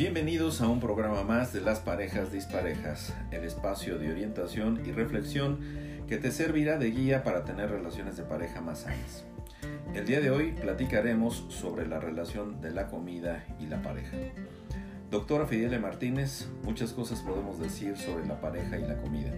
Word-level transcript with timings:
Bienvenidos 0.00 0.62
a 0.62 0.66
un 0.66 0.80
programa 0.80 1.24
más 1.24 1.52
de 1.52 1.60
Las 1.60 1.80
Parejas 1.80 2.32
Disparejas, 2.32 3.14
el 3.32 3.44
espacio 3.44 3.98
de 3.98 4.10
orientación 4.10 4.80
y 4.86 4.92
reflexión 4.92 5.60
que 6.08 6.16
te 6.16 6.32
servirá 6.32 6.78
de 6.78 6.90
guía 6.90 7.22
para 7.22 7.44
tener 7.44 7.68
relaciones 7.68 8.16
de 8.16 8.22
pareja 8.22 8.62
más 8.62 8.78
sanas. 8.78 9.26
El 9.92 10.06
día 10.06 10.22
de 10.22 10.30
hoy 10.30 10.52
platicaremos 10.52 11.44
sobre 11.50 11.86
la 11.86 12.00
relación 12.00 12.62
de 12.62 12.70
la 12.70 12.86
comida 12.86 13.44
y 13.58 13.66
la 13.66 13.82
pareja. 13.82 14.16
Doctora 15.10 15.46
Fidele 15.46 15.78
Martínez, 15.78 16.48
muchas 16.64 16.94
cosas 16.94 17.20
podemos 17.20 17.60
decir 17.60 17.98
sobre 17.98 18.26
la 18.26 18.40
pareja 18.40 18.78
y 18.78 18.86
la 18.86 18.96
comida. 19.02 19.32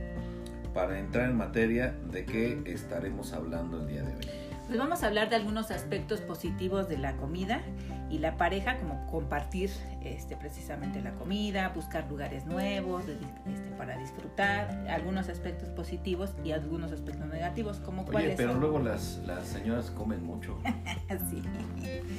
Para 0.72 1.00
entrar 1.00 1.28
en 1.28 1.36
materia, 1.36 1.92
¿de 2.12 2.24
qué 2.24 2.62
estaremos 2.66 3.32
hablando 3.32 3.80
el 3.80 3.88
día 3.88 4.02
de 4.02 4.14
hoy? 4.14 4.28
Pues 4.68 4.78
vamos 4.78 5.02
a 5.02 5.08
hablar 5.08 5.28
de 5.28 5.34
algunos 5.34 5.72
aspectos 5.72 6.20
positivos 6.20 6.88
de 6.88 6.98
la 6.98 7.16
comida 7.16 7.62
y 8.10 8.20
la 8.20 8.36
pareja, 8.36 8.78
como 8.78 9.06
compartir 9.08 9.70
este, 10.04 10.36
precisamente 10.36 11.00
la 11.00 11.12
comida, 11.14 11.68
buscar 11.70 12.08
lugares 12.08 12.46
nuevos 12.46 13.04
este, 13.08 13.70
para 13.76 13.96
disfrutar, 13.98 14.86
algunos 14.88 15.28
aspectos 15.28 15.68
positivos 15.70 16.32
y 16.44 16.52
algunos 16.52 16.92
aspectos 16.92 17.26
negativos, 17.28 17.78
como 17.80 18.02
Oye, 18.02 18.10
cuáles 18.12 18.36
pero 18.36 18.52
son? 18.52 18.60
luego 18.60 18.78
las, 18.78 19.20
las 19.26 19.46
señoras 19.46 19.90
comen 19.90 20.24
mucho. 20.24 20.58
sí, 21.30 21.42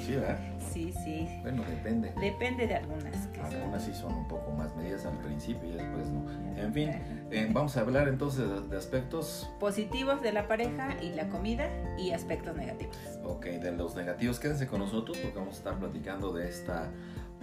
Sí, 0.06 0.16
¿verdad? 0.16 0.38
sí, 0.72 0.94
sí. 1.04 1.28
Bueno, 1.42 1.64
depende. 1.70 2.14
Depende 2.20 2.68
de 2.68 2.76
algunas. 2.76 3.28
Que 3.28 3.38
son- 3.38 3.46
Algunas 3.46 3.84
sí 3.84 3.94
son 3.94 4.14
un 4.14 4.28
poco 4.28 4.52
más 4.52 4.76
medidas 4.76 5.06
al 5.06 5.18
principio 5.20 5.70
y 5.70 5.74
después 5.74 6.10
no. 6.10 6.24
En 6.58 6.74
fin, 6.74 6.90
eh, 7.32 7.50
vamos 7.52 7.78
a 7.78 7.82
hablar 7.82 8.08
entonces 8.08 8.48
de, 8.50 8.68
de 8.68 8.78
aspectos, 8.78 9.50
Positivos 9.60 10.22
de 10.22 10.32
la 10.34 10.48
pareja 10.48 10.90
y 11.02 11.10
la 11.10 11.30
comida 11.30 11.68
y 11.98 12.12
aspectos 12.12 12.56
negativos. 12.56 12.98
ok, 13.24 13.46
de 13.46 13.72
los 13.72 13.96
negativos. 13.96 14.40
Quédense 14.40 14.68
con 14.68 14.80
nosotros 14.80 15.18
porque 15.18 15.38
vamos 15.38 15.56
a 15.56 15.58
estar 15.58 15.80
platicando 15.80 16.34
de 16.34 16.50
esta 16.50 16.90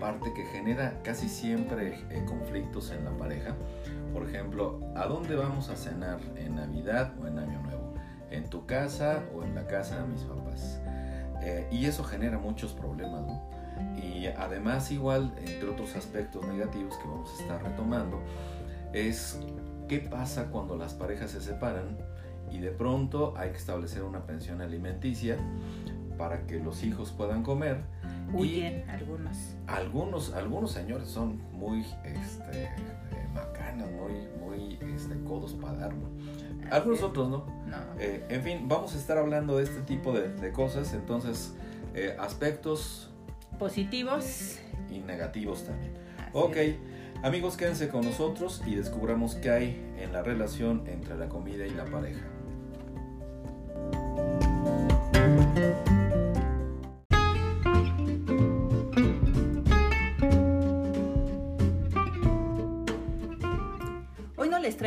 parte 0.01 0.33
que 0.33 0.45
genera 0.45 1.01
casi 1.05 1.29
siempre 1.29 2.01
eh, 2.11 2.25
conflictos 2.27 2.91
en 2.91 3.05
la 3.05 3.11
pareja. 3.17 3.55
Por 4.12 4.29
ejemplo, 4.29 4.81
¿a 4.97 5.07
dónde 5.07 5.37
vamos 5.37 5.69
a 5.69 5.77
cenar 5.77 6.19
en 6.37 6.57
Navidad 6.57 7.12
o 7.23 7.27
en 7.27 7.39
Año 7.39 7.62
Nuevo? 7.62 7.95
¿En 8.31 8.48
tu 8.48 8.67
casa 8.67 9.23
o 9.34 9.45
en 9.45 9.55
la 9.55 9.67
casa 9.67 10.03
de 10.03 10.09
mis 10.09 10.23
papás? 10.23 10.81
Eh, 11.42 11.69
y 11.70 11.84
eso 11.87 12.03
genera 12.03 12.39
muchos 12.39 12.73
problemas, 12.73 13.23
¿no? 13.27 13.51
Y 13.97 14.27
además 14.27 14.91
igual, 14.91 15.33
entre 15.39 15.69
otros 15.69 15.95
aspectos 15.95 16.47
negativos 16.47 16.97
que 16.97 17.07
vamos 17.07 17.31
a 17.39 17.42
estar 17.42 17.62
retomando, 17.62 18.20
es 18.92 19.39
qué 19.89 20.01
pasa 20.01 20.47
cuando 20.51 20.77
las 20.77 20.95
parejas 20.95 21.31
se 21.31 21.41
separan 21.41 21.98
y 22.51 22.59
de 22.59 22.70
pronto 22.70 23.35
hay 23.37 23.51
que 23.51 23.57
establecer 23.57 24.03
una 24.03 24.27
pensión 24.27 24.61
alimenticia 24.61 25.37
para 26.19 26.47
que 26.47 26.59
los 26.59 26.83
hijos 26.83 27.12
puedan 27.12 27.42
comer. 27.42 27.83
Huyen 28.33 28.89
algunos. 28.89 29.36
Algunos, 29.67 30.33
algunos 30.34 30.73
señores 30.73 31.09
son 31.09 31.41
muy 31.53 31.81
este, 32.05 32.64
eh, 32.64 32.70
macanas, 33.34 33.89
muy, 33.91 34.28
muy 34.39 34.78
este, 34.95 35.19
codos 35.25 35.55
para 35.55 35.75
dar, 35.77 35.95
¿no? 35.95 36.09
Algunos 36.70 37.03
otros 37.03 37.28
no. 37.28 37.47
No. 37.67 37.77
Eh, 37.98 38.25
en 38.28 38.42
fin, 38.42 38.69
vamos 38.69 38.95
a 38.95 38.98
estar 38.98 39.19
hablando 39.19 39.56
de 39.56 39.64
este 39.64 39.81
tipo 39.83 40.12
de, 40.12 40.28
de 40.34 40.53
cosas, 40.53 40.92
entonces 40.95 41.55
eh, 41.95 42.17
aspectos 42.19 43.11
Positivos. 43.58 44.58
y 44.91 44.98
negativos 45.01 45.64
también. 45.64 45.92
así 46.19 46.31
Ok, 46.33 46.56
es. 46.56 46.77
amigos, 47.23 47.56
quédense 47.56 47.89
con 47.89 48.03
nosotros 48.05 48.62
y 48.67 48.75
descubramos 48.75 49.34
qué 49.34 49.51
hay 49.51 49.92
en 49.98 50.12
la 50.12 50.23
relación 50.23 50.84
entre 50.86 51.17
la 51.17 51.28
comida 51.28 51.67
y 51.67 51.70
la 51.70 51.84
pareja. 51.84 52.25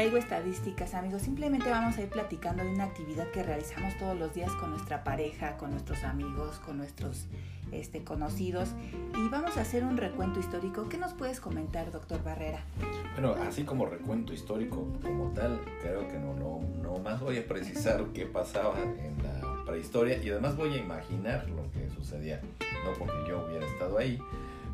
Traigo 0.03 0.18
estadísticas, 0.18 0.96
amigos. 0.96 1.22
Simplemente 1.22 1.69
vamos 1.69 1.97
a 1.97 2.02
ir 2.02 2.09
platicando 2.09 2.62
de 2.62 2.72
una 2.72 2.84
actividad 2.84 3.31
que 3.31 3.41
realizamos 3.41 3.97
todos 3.97 4.19
los 4.19 4.34
días 4.34 4.52
con 4.56 4.72
nuestra 4.72 5.02
pareja, 5.06 5.56
con 5.56 5.72
nuestros 5.72 6.03
amigos, 6.03 6.59
con 6.59 6.78
nuestros 6.78 7.28
este, 7.72 8.03
conocidos. 8.03 8.68
Y 9.16 9.30
vamos 9.30 9.56
a 9.56 9.62
hacer 9.62 9.86
un 9.86 9.96
recuento 9.96 10.42
histórico. 10.42 10.90
¿Qué 10.90 10.97
nos 10.97 11.13
puedes 11.13 11.40
comentar, 11.40 11.90
doctor 11.90 12.22
Barrera? 12.22 12.66
Bueno, 13.13 13.34
así 13.47 13.63
como 13.63 13.86
recuento 13.86 14.34
histórico 14.34 14.86
como 15.02 15.31
tal, 15.31 15.62
creo 15.81 16.06
que 16.09 16.19
no, 16.19 16.34
no, 16.34 16.59
no 16.81 16.97
más 16.97 17.22
voy 17.22 17.38
a 17.38 17.47
precisar 17.47 18.03
qué 18.13 18.25
pasaba 18.25 18.78
en 18.81 19.16
la 19.24 19.63
prehistoria 19.66 20.22
y 20.22 20.30
además 20.31 20.58
voy 20.58 20.74
a 20.74 20.78
imaginar 20.80 21.47
lo 21.47 21.72
que 21.72 21.90
sucedía, 21.96 22.42
no 22.84 22.92
porque 23.00 23.16
yo 23.30 23.46
hubiera 23.47 23.66
estado 23.66 23.97
ahí, 23.97 24.19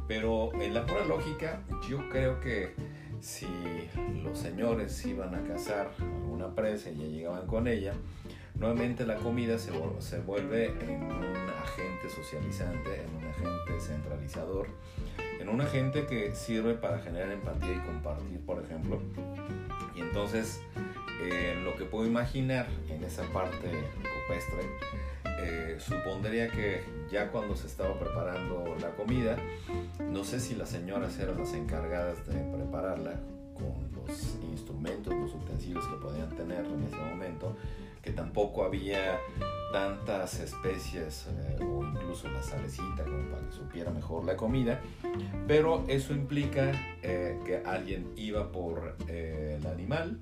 pero 0.07 0.51
en 0.59 0.73
la 0.73 0.87
pura 0.87 1.05
lógica 1.05 1.61
yo 1.87 2.09
creo 2.09 2.39
que 2.39 2.73
si 3.21 3.47
los 4.23 4.37
señores 4.37 5.05
iban 5.05 5.35
a 5.35 5.43
cazar 5.43 5.91
alguna 5.99 6.53
presa 6.55 6.89
y 6.89 6.97
ya 6.97 7.05
llegaban 7.05 7.47
con 7.47 7.67
ella, 7.67 7.93
nuevamente 8.55 9.05
la 9.05 9.15
comida 9.15 9.57
se, 9.57 9.71
se 9.99 10.19
vuelve 10.19 10.67
en 10.67 11.03
un 11.03 11.35
agente 11.61 12.09
socializante, 12.09 13.01
en 13.01 13.15
un 13.15 13.29
agente 13.29 13.79
centralizador, 13.79 14.67
en 15.39 15.49
un 15.49 15.61
agente 15.61 16.05
que 16.05 16.35
sirve 16.35 16.73
para 16.73 16.99
generar 16.99 17.31
empatía 17.31 17.73
y 17.73 17.79
compartir, 17.79 18.39
por 18.45 18.63
ejemplo. 18.63 19.01
Y 19.95 20.01
entonces, 20.01 20.61
eh, 21.21 21.59
lo 21.63 21.75
que 21.75 21.85
puedo 21.85 22.05
imaginar 22.05 22.67
en 22.89 23.03
esa 23.03 23.23
parte 23.33 23.69
eh, 25.41 25.77
supondría 25.79 26.49
que 26.49 26.83
ya 27.11 27.31
cuando 27.31 27.55
se 27.55 27.67
estaba 27.67 27.97
preparando 27.97 28.75
la 28.79 28.91
comida, 28.91 29.37
no 30.11 30.23
sé 30.23 30.39
si 30.39 30.55
las 30.55 30.69
señoras 30.69 31.17
eran 31.19 31.39
las 31.39 31.53
encargadas 31.53 32.25
de 32.27 32.33
prepararla 32.33 33.13
con 33.53 33.89
los 33.95 34.35
instrumentos, 34.43 35.13
los 35.13 35.33
utensilios 35.33 35.85
que 35.87 35.95
podían 35.95 36.29
tener 36.35 36.65
en 36.65 36.83
ese 36.83 36.97
momento, 36.97 37.55
que 38.01 38.11
tampoco 38.11 38.63
había 38.63 39.19
tantas 39.71 40.39
especies 40.39 41.27
eh, 41.27 41.63
o 41.63 41.83
incluso 41.83 42.27
la 42.29 42.41
salecita 42.41 43.03
como 43.03 43.29
para 43.29 43.45
que 43.45 43.51
supiera 43.51 43.91
mejor 43.91 44.25
la 44.25 44.35
comida, 44.35 44.79
pero 45.47 45.85
eso 45.87 46.13
implica 46.13 46.71
eh, 47.01 47.39
que 47.45 47.57
alguien 47.65 48.11
iba 48.15 48.51
por 48.51 48.95
el 49.07 49.65
animal, 49.67 50.19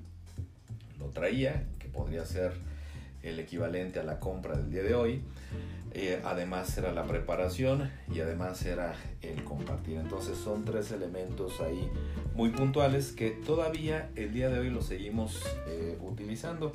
lo 0.98 1.06
traía, 1.06 1.64
que 1.78 1.88
podría 1.88 2.24
ser 2.24 2.52
el 3.28 3.38
equivalente 3.40 4.00
a 4.00 4.04
la 4.04 4.18
compra 4.18 4.56
del 4.56 4.70
día 4.70 4.82
de 4.82 4.94
hoy, 4.94 5.22
eh, 5.92 6.20
además 6.24 6.76
era 6.76 6.92
la 6.92 7.04
preparación 7.04 7.90
y 8.12 8.20
además 8.20 8.64
era 8.64 8.94
el 9.22 9.42
compartir. 9.44 9.96
Entonces 9.96 10.36
son 10.36 10.64
tres 10.64 10.92
elementos 10.92 11.60
ahí 11.60 11.90
muy 12.34 12.50
puntuales 12.50 13.12
que 13.12 13.30
todavía 13.30 14.10
el 14.14 14.32
día 14.32 14.50
de 14.50 14.58
hoy 14.58 14.70
los 14.70 14.86
seguimos 14.86 15.42
eh, 15.66 15.98
utilizando. 16.02 16.72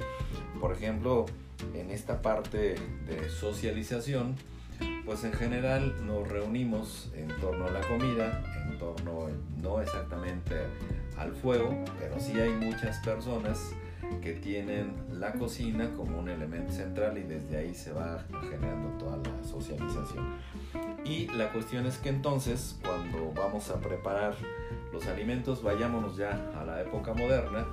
Por 0.60 0.74
ejemplo, 0.74 1.26
en 1.74 1.92
esta 1.92 2.22
parte 2.22 2.76
de 3.08 3.30
socialización, 3.30 4.36
pues 5.06 5.24
en 5.24 5.34
general 5.34 6.06
nos 6.06 6.28
reunimos 6.28 7.12
en 7.16 7.28
torno 7.40 7.68
a 7.68 7.72
la 7.72 7.82
comida, 7.82 8.44
en 8.68 8.78
torno 8.78 9.30
no 9.62 9.82
exactamente 9.82 10.56
al 11.18 11.34
fuego, 11.34 11.84
pero 12.00 12.20
sí 12.20 12.40
hay 12.40 12.52
muchas 12.52 12.98
personas 13.06 13.74
que 14.22 14.34
tienen 14.34 14.94
la 15.12 15.34
cocina 15.34 15.92
como 15.96 16.20
un 16.20 16.30
elemento 16.30 16.72
central 16.72 17.18
y 17.18 17.24
desde 17.24 17.58
ahí 17.58 17.74
se 17.74 17.92
va 17.92 18.24
generando 18.50 18.90
toda 18.98 19.18
la 19.18 19.44
socialización. 19.44 20.36
Y 21.04 21.28
la 21.28 21.52
cuestión 21.52 21.86
es 21.86 21.98
que 21.98 22.10
entonces 22.10 22.80
cuando 22.84 23.32
vamos 23.34 23.70
a 23.70 23.80
preparar 23.80 24.36
los 24.92 25.08
alimentos, 25.08 25.64
vayámonos 25.64 26.18
ya 26.18 26.52
a 26.60 26.64
la 26.64 26.82
época 26.82 27.14
moderna, 27.14 27.66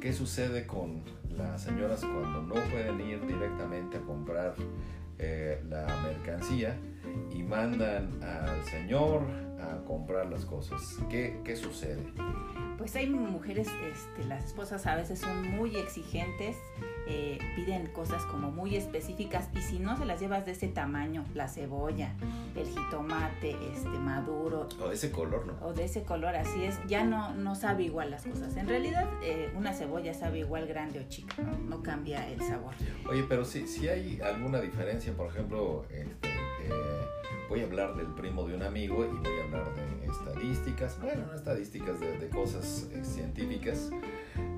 ¿qué 0.00 0.12
sucede 0.12 0.66
con 0.66 1.02
las 1.36 1.62
señoras 1.62 2.00
cuando 2.00 2.42
no 2.42 2.54
pueden 2.70 3.00
ir 3.00 3.26
directamente 3.26 3.98
a 3.98 4.00
comprar 4.00 4.54
eh, 5.18 5.62
la 5.68 5.86
mercancía 6.02 6.76
y 7.32 7.42
mandan 7.42 8.22
al 8.22 8.64
señor 8.64 9.47
a 9.60 9.84
comprar 9.84 10.26
las 10.26 10.44
cosas? 10.44 10.96
¿Qué, 11.10 11.40
qué 11.44 11.56
sucede? 11.56 12.02
Pues 12.76 12.94
hay 12.94 13.08
mujeres, 13.08 13.68
este, 13.92 14.24
las 14.28 14.44
esposas 14.44 14.86
a 14.86 14.94
veces 14.94 15.18
son 15.18 15.50
muy 15.50 15.76
exigentes, 15.76 16.56
eh, 17.08 17.38
piden 17.56 17.88
cosas 17.88 18.22
como 18.26 18.52
muy 18.52 18.76
específicas 18.76 19.48
y 19.54 19.60
si 19.62 19.78
no 19.80 19.96
se 19.96 20.04
las 20.04 20.20
llevas 20.20 20.46
de 20.46 20.52
ese 20.52 20.68
tamaño, 20.68 21.24
la 21.34 21.48
cebolla, 21.48 22.12
el 22.54 22.68
jitomate, 22.68 23.56
este 23.72 23.88
maduro 23.88 24.68
O 24.80 24.92
ese 24.92 25.10
color, 25.10 25.46
¿no? 25.46 25.54
o 25.66 25.72
de 25.72 25.84
ese 25.84 26.04
color, 26.04 26.36
así 26.36 26.64
es, 26.64 26.78
ya 26.86 27.04
no, 27.04 27.34
no 27.34 27.56
sabe 27.56 27.84
igual 27.84 28.10
las 28.10 28.24
cosas. 28.24 28.56
En 28.56 28.68
realidad 28.68 29.08
eh, 29.24 29.50
una 29.56 29.72
cebolla 29.72 30.14
sabe 30.14 30.40
igual 30.40 30.66
grande 30.68 31.00
o 31.00 31.08
chica, 31.08 31.42
¿no? 31.42 31.58
No 31.58 31.82
cambia 31.82 32.28
el 32.28 32.40
sabor. 32.40 32.74
Oye, 33.08 33.24
pero 33.28 33.44
si, 33.44 33.66
si 33.66 33.88
hay 33.88 34.20
alguna 34.20 34.60
diferencia, 34.60 35.12
por 35.14 35.26
ejemplo, 35.28 35.84
este, 35.90 36.28
eh, 36.28 37.17
voy 37.48 37.60
a 37.62 37.64
hablar 37.64 37.96
del 37.96 38.08
primo 38.08 38.46
de 38.46 38.54
un 38.54 38.62
amigo 38.62 39.04
y 39.04 39.16
voy 39.16 39.38
a 39.40 39.44
hablar 39.44 39.74
de 39.74 40.06
estadísticas, 40.06 41.00
bueno, 41.00 41.26
no 41.26 41.34
estadísticas, 41.34 42.00
de, 42.00 42.18
de 42.18 42.28
cosas 42.28 42.88
eh, 42.92 43.04
científicas. 43.04 43.90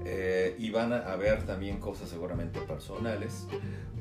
Eh, 0.05 0.57
y 0.59 0.71
van 0.71 0.93
a 0.93 1.13
haber 1.13 1.45
también 1.45 1.79
cosas 1.79 2.09
seguramente 2.09 2.61
personales, 2.63 3.47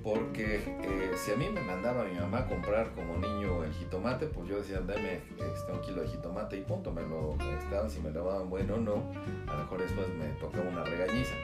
porque 0.01 0.55
eh, 0.81 1.11
si 1.17 1.31
a 1.31 1.35
mí 1.35 1.49
me 1.49 1.61
mandaba 1.61 2.05
mi 2.05 2.17
mamá 2.17 2.39
a 2.39 2.47
comprar 2.47 2.93
como 2.93 3.17
niño 3.17 3.63
el 3.63 3.73
jitomate, 3.73 4.27
pues 4.27 4.47
yo 4.49 4.57
decía, 4.57 4.79
dame 4.79 5.21
este, 5.53 5.71
un 5.71 5.81
kilo 5.81 6.01
de 6.01 6.07
jitomate 6.07 6.57
y 6.57 6.61
punto, 6.61 6.91
me 6.91 7.01
lo 7.01 7.35
estaban, 7.59 7.89
si 7.89 7.99
me 7.99 8.11
lo 8.11 8.25
daban 8.25 8.49
bueno 8.49 8.75
o 8.75 8.77
no, 8.77 9.11
a 9.47 9.53
lo 9.53 9.59
mejor 9.59 9.81
después 9.81 10.07
me 10.17 10.27
tocaba 10.39 10.69
una 10.69 10.83
regañiza. 10.83 11.35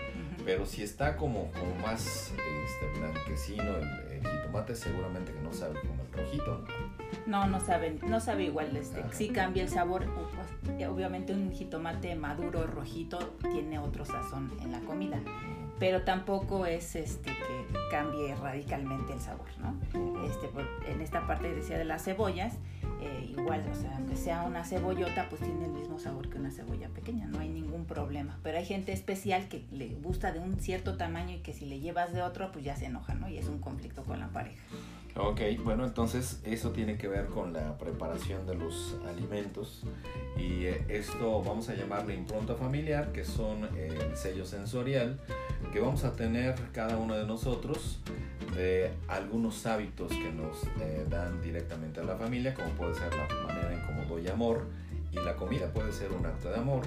Pero 0.45 0.65
si 0.65 0.83
está 0.83 1.18
como, 1.18 1.51
como 1.51 1.75
más 1.75 2.31
este, 2.31 3.00
blanquecino 3.00 3.77
el, 3.77 4.05
jitomate, 4.25 4.75
seguramente 4.75 5.33
que 5.33 5.42
no 5.42 5.54
sabe 5.54 5.80
como 5.81 6.04
el 6.04 6.12
rojito. 6.12 6.63
No, 7.25 7.48
no 7.48 7.60
sabe, 7.60 7.98
no 8.07 8.19
sabe 8.19 8.45
igual. 8.45 8.75
Este, 8.75 9.04
sí 9.12 9.30
cambia 9.30 9.63
el 9.63 9.69
sabor. 9.69 10.06
Pues, 10.06 10.88
obviamente 10.88 11.33
un 11.33 11.51
jitomate 11.51 12.16
maduro, 12.16 12.68
rojito, 12.68 13.19
tiene 13.51 13.80
otro 13.80 14.06
sazón 14.06 14.51
en 14.62 14.72
la 14.72 14.80
comida. 14.81 15.19
Pero 15.80 16.04
tampoco 16.04 16.66
es 16.66 16.95
este 16.95 17.31
que 17.31 17.80
cambie 17.92 18.33
radicalmente 18.36 19.13
el 19.13 19.19
sabor, 19.19 19.48
¿no? 19.60 19.75
Este, 20.25 20.50
en 20.89 21.01
esta 21.01 21.27
parte 21.27 21.54
decía 21.54 21.77
de 21.77 21.86
las 21.86 22.04
cebollas, 22.04 22.54
eh, 23.01 23.27
igual, 23.30 23.63
o 23.69 23.75
sea, 23.75 23.95
aunque 23.98 24.16
sea 24.16 24.44
una 24.44 24.63
cebollota, 24.63 25.27
pues 25.30 25.42
tiene 25.42 25.66
el 25.66 25.72
mismo 25.72 26.00
sabor 26.00 26.30
que 26.30 26.38
una 26.38 26.51
cebolla 26.51 26.88
pequeña, 26.89 27.27
no 27.27 27.39
hay 27.39 27.50
ningún 27.50 27.86
problema. 27.86 28.39
Pero 28.42 28.57
hay 28.57 28.66
gente 28.66 28.94
especial 28.94 29.50
que 29.50 29.66
le 29.72 29.95
gusta 29.95 30.31
de 30.31 30.39
un 30.39 30.60
cierto 30.60 30.95
tamaño 30.95 31.36
y 31.36 31.39
que 31.39 31.54
si 31.54 31.66
le 31.66 31.80
llevas 31.80 32.13
de 32.13 32.21
otro, 32.21 32.51
pues 32.51 32.63
ya 32.63 32.75
se 32.75 32.86
enoja, 32.86 33.13
¿no? 33.13 33.28
Y 33.28 33.38
es 33.38 33.48
un 33.48 33.60
conflicto 33.60 34.04
con 34.04 34.19
la 34.19 34.30
pareja. 34.30 34.63
Ok, 35.18 35.39
bueno, 35.63 35.86
entonces 35.86 36.42
eso 36.44 36.71
tiene 36.71 36.98
que 36.98 37.07
ver 37.07 37.28
con 37.28 37.54
la 37.54 37.78
preparación 37.78 38.45
de 38.45 38.56
los 38.56 38.98
alimentos 39.07 39.83
y 40.36 40.66
eh, 40.66 40.86
esto 40.89 41.42
vamos 41.42 41.69
a 41.69 41.74
llamarle 41.74 42.16
impronta 42.16 42.56
familiar, 42.56 43.13
que 43.13 43.24
son 43.24 43.63
el 43.78 44.18
sello 44.18 44.45
sensorial 44.45 45.21
que 45.72 45.80
vamos 45.80 46.04
a 46.04 46.14
tener 46.14 46.56
cada 46.74 46.98
uno 46.98 47.16
de 47.16 47.26
nosotros 47.26 48.00
de 48.56 48.92
algunos 49.08 49.66
hábitos 49.66 50.12
que 50.12 50.32
nos 50.32 50.64
eh, 50.80 51.06
dan 51.10 51.42
directamente 51.42 52.00
a 52.00 52.04
la 52.04 52.16
familia, 52.16 52.54
como 52.54 52.70
puede 52.70 52.96
ser 52.96 53.14
la 53.14 53.28
manera 53.44 53.74
en 53.74 53.86
cómo 53.86 54.06
doy 54.06 54.28
amor, 54.28 54.66
y 55.12 55.16
la 55.16 55.36
comida 55.36 55.72
puede 55.72 55.92
ser 55.92 56.12
un 56.12 56.26
acto 56.26 56.50
de 56.50 56.58
amor, 56.58 56.84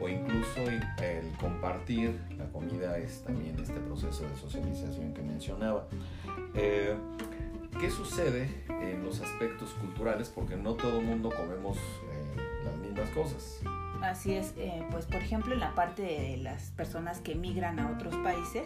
o 0.00 0.08
incluso 0.08 0.60
el 0.60 1.32
compartir, 1.38 2.18
la 2.36 2.46
comida 2.46 2.98
es 2.98 3.22
también 3.22 3.58
este 3.58 3.80
proceso 3.80 4.22
de 4.24 4.36
socialización 4.36 5.14
que 5.14 5.22
mencionaba. 5.22 5.86
Eh, 6.54 6.94
¿Qué 7.78 7.90
sucede 7.90 8.48
en 8.68 9.02
los 9.04 9.20
aspectos 9.20 9.70
culturales? 9.80 10.28
Porque 10.28 10.56
no 10.56 10.74
todo 10.74 10.98
el 10.98 11.06
mundo 11.06 11.30
comemos 11.30 11.78
eh, 11.78 12.62
las 12.64 12.76
mismas 12.76 13.08
cosas. 13.10 13.60
Así 14.02 14.34
es, 14.34 14.54
pues 14.90 15.04
por 15.04 15.16
ejemplo 15.16 15.52
en 15.52 15.60
la 15.60 15.74
parte 15.74 16.02
de 16.02 16.36
las 16.38 16.70
personas 16.70 17.20
que 17.20 17.34
migran 17.34 17.78
a 17.78 17.90
otros 17.90 18.14
países, 18.16 18.64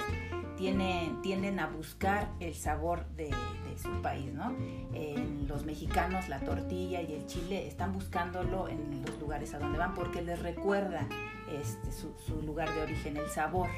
tienen, 0.56 1.20
tienden 1.22 1.58
a 1.58 1.66
buscar 1.66 2.30
el 2.40 2.54
sabor 2.54 3.06
de, 3.16 3.30
su 3.76 3.90
país, 4.02 4.32
¿no? 4.32 4.54
En 4.92 5.48
los 5.48 5.64
mexicanos 5.64 6.28
la 6.28 6.38
tortilla 6.38 7.02
y 7.02 7.12
el 7.14 7.26
chile 7.26 7.66
están 7.66 7.92
buscándolo 7.92 8.68
en 8.68 9.02
los 9.04 9.18
lugares 9.18 9.52
a 9.52 9.58
donde 9.58 9.78
van 9.78 9.94
porque 9.94 10.22
les 10.22 10.40
recuerda 10.40 11.08
este, 11.50 11.90
su, 11.90 12.40
lugar 12.42 12.72
de 12.72 12.82
origen, 12.82 13.16
el 13.16 13.28
sabor. 13.28 13.68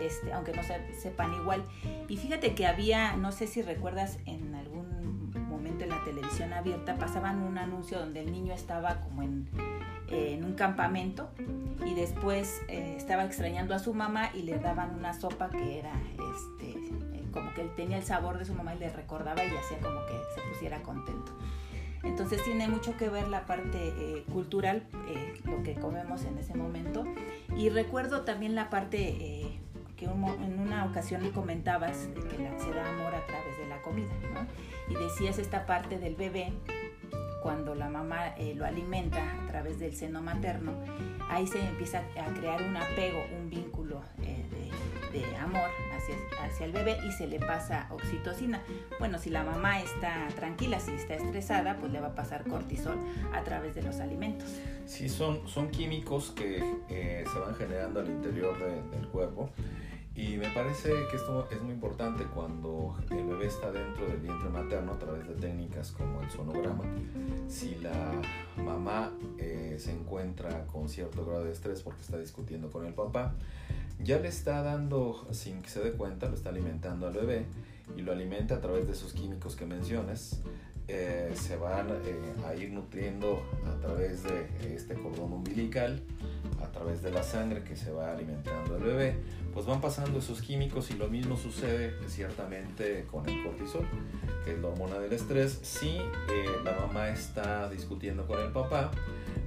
Este, 0.00 0.32
aunque 0.32 0.52
no 0.52 0.62
sepan 0.98 1.34
igual. 1.34 1.62
Y 2.08 2.16
fíjate 2.16 2.54
que 2.54 2.66
había, 2.66 3.16
no 3.16 3.30
sé 3.30 3.46
si 3.46 3.60
recuerdas, 3.60 4.18
en 4.24 4.54
algún 4.54 5.30
momento 5.48 5.84
en 5.84 5.90
la 5.90 6.02
televisión 6.04 6.52
abierta 6.52 6.96
pasaban 6.96 7.42
un 7.42 7.58
anuncio 7.58 7.98
donde 7.98 8.20
el 8.20 8.32
niño 8.32 8.54
estaba 8.54 9.00
como 9.02 9.22
en 9.22 9.48
en 10.08 10.44
un 10.44 10.54
campamento 10.54 11.30
y 11.84 11.94
después 11.94 12.62
eh, 12.68 12.94
estaba 12.96 13.24
extrañando 13.24 13.74
a 13.74 13.78
su 13.78 13.94
mamá 13.94 14.30
y 14.34 14.42
le 14.42 14.58
daban 14.58 14.94
una 14.94 15.12
sopa 15.12 15.50
que 15.50 15.78
era 15.78 15.92
este 16.34 16.70
eh, 16.70 17.24
como 17.32 17.52
que 17.54 17.62
él 17.62 17.70
tenía 17.76 17.98
el 17.98 18.04
sabor 18.04 18.38
de 18.38 18.44
su 18.44 18.54
mamá 18.54 18.74
y 18.74 18.78
le 18.78 18.90
recordaba 18.90 19.44
y 19.44 19.48
hacía 19.48 19.78
como 19.80 20.00
que 20.06 20.14
se 20.34 20.48
pusiera 20.48 20.82
contento. 20.82 21.32
Entonces 22.02 22.44
tiene 22.44 22.68
mucho 22.68 22.96
que 22.98 23.08
ver 23.08 23.28
la 23.28 23.46
parte 23.46 23.78
eh, 23.96 24.24
cultural, 24.30 24.86
lo 25.44 25.62
que 25.62 25.74
comemos 25.74 26.24
en 26.24 26.36
ese 26.36 26.54
momento. 26.54 27.04
Y 27.56 27.70
recuerdo 27.70 28.22
también 28.22 28.54
la 28.54 28.68
parte 28.68 29.58
que 29.96 30.04
en 30.04 30.60
una 30.60 30.84
ocasión 30.84 31.22
le 31.22 31.30
comentabas 31.30 32.08
que 32.14 32.36
se 32.62 32.74
da 32.74 32.90
amor 32.90 33.14
a 33.14 33.24
través 33.26 33.56
de 33.58 33.66
la 33.68 33.80
comida, 33.80 34.12
Y 34.88 34.94
decías 34.94 35.38
esta 35.38 35.64
parte 35.64 35.98
del 35.98 36.14
bebé 36.14 36.52
cuando 37.44 37.74
la 37.74 37.90
mamá 37.90 38.28
eh, 38.38 38.54
lo 38.54 38.64
alimenta 38.64 39.22
a 39.42 39.46
través 39.46 39.78
del 39.78 39.94
seno 39.94 40.22
materno, 40.22 40.72
ahí 41.28 41.46
se 41.46 41.60
empieza 41.60 41.98
a 41.98 42.32
crear 42.32 42.62
un 42.62 42.74
apego, 42.74 43.22
un 43.38 43.50
vínculo 43.50 44.00
eh, 44.22 44.46
de, 45.12 45.36
amor 45.36 45.68
hacia, 45.94 46.16
hacia, 46.42 46.64
el 46.64 46.72
bebé 46.72 46.96
y 47.06 47.12
se 47.12 47.26
le 47.26 47.38
pasa 47.38 47.86
oxitocina. 47.90 48.62
Bueno, 48.98 49.18
si 49.18 49.28
la 49.28 49.44
mamá 49.44 49.82
está 49.82 50.26
tranquila, 50.34 50.80
si 50.80 50.92
está 50.92 51.16
estresada, 51.16 51.76
pues 51.76 51.92
le 51.92 52.00
va 52.00 52.08
a 52.08 52.14
pasar 52.14 52.44
cortisol 52.44 52.96
a 53.34 53.42
través 53.42 53.74
de 53.74 53.82
los 53.82 54.00
alimentos. 54.00 54.48
Sí, 54.86 55.10
son, 55.10 55.46
son 55.46 55.70
químicos 55.70 56.30
que 56.30 56.64
eh, 56.88 57.24
se 57.30 57.38
van 57.38 57.54
generando 57.56 58.00
al 58.00 58.08
interior 58.08 58.58
del 58.90 59.06
cuerpo 59.08 59.50
y 60.16 60.36
me 60.36 60.48
parece 60.50 60.90
que 61.10 61.16
esto 61.16 61.48
es 61.50 61.60
muy 61.60 61.72
importante 61.72 62.24
cuando 62.24 62.96
el 63.10 63.24
bebé 63.24 63.46
está 63.46 63.72
dentro 63.72 64.06
del 64.06 64.18
vientre 64.18 64.48
materno 64.48 64.92
a 64.92 64.98
través 64.98 65.26
de 65.26 65.34
técnicas 65.34 65.90
como 65.90 66.22
el 66.22 66.30
sonograma. 66.30 66.84
Si 67.48 67.74
la 67.76 68.12
mamá 68.56 69.12
eh, 69.38 69.76
se 69.78 69.92
encuentra 69.92 70.66
con 70.66 70.88
cierto 70.88 71.24
grado 71.26 71.44
de 71.44 71.52
estrés 71.52 71.82
porque 71.82 72.00
está 72.00 72.18
discutiendo 72.18 72.70
con 72.70 72.86
el 72.86 72.94
papá, 72.94 73.34
ya 74.02 74.20
le 74.20 74.28
está 74.28 74.62
dando, 74.62 75.26
sin 75.32 75.62
que 75.62 75.68
se 75.68 75.80
dé 75.80 75.92
cuenta, 75.92 76.28
lo 76.28 76.34
está 76.34 76.50
alimentando 76.50 77.08
al 77.08 77.14
bebé 77.14 77.46
y 77.96 78.02
lo 78.02 78.12
alimenta 78.12 78.56
a 78.56 78.60
través 78.60 78.86
de 78.86 78.92
esos 78.92 79.14
químicos 79.14 79.56
que 79.56 79.66
mencionas. 79.66 80.40
Eh, 80.86 81.32
se 81.34 81.56
van 81.56 81.88
eh, 81.88 82.34
a 82.46 82.54
ir 82.54 82.70
nutriendo 82.70 83.42
a 83.66 83.80
través 83.80 84.22
de 84.22 84.74
este 84.74 84.94
cordón 84.94 85.32
umbilical, 85.32 86.02
través 86.74 87.02
de 87.02 87.10
la 87.10 87.22
sangre 87.22 87.62
que 87.62 87.76
se 87.76 87.92
va 87.92 88.12
alimentando 88.12 88.74
al 88.74 88.82
bebé, 88.82 89.16
pues 89.52 89.66
van 89.66 89.80
pasando 89.80 90.18
esos 90.18 90.42
químicos 90.42 90.90
y 90.90 90.94
lo 90.94 91.08
mismo 91.08 91.36
sucede 91.36 91.94
ciertamente 92.08 93.06
con 93.10 93.28
el 93.28 93.42
cortisol, 93.44 93.86
que 94.44 94.52
es 94.52 94.58
la 94.58 94.68
hormona 94.68 94.98
del 94.98 95.12
estrés. 95.12 95.60
Si 95.62 95.96
eh, 95.96 96.46
la 96.64 96.72
mamá 96.72 97.08
está 97.08 97.70
discutiendo 97.70 98.26
con 98.26 98.40
el 98.40 98.50
papá, 98.52 98.90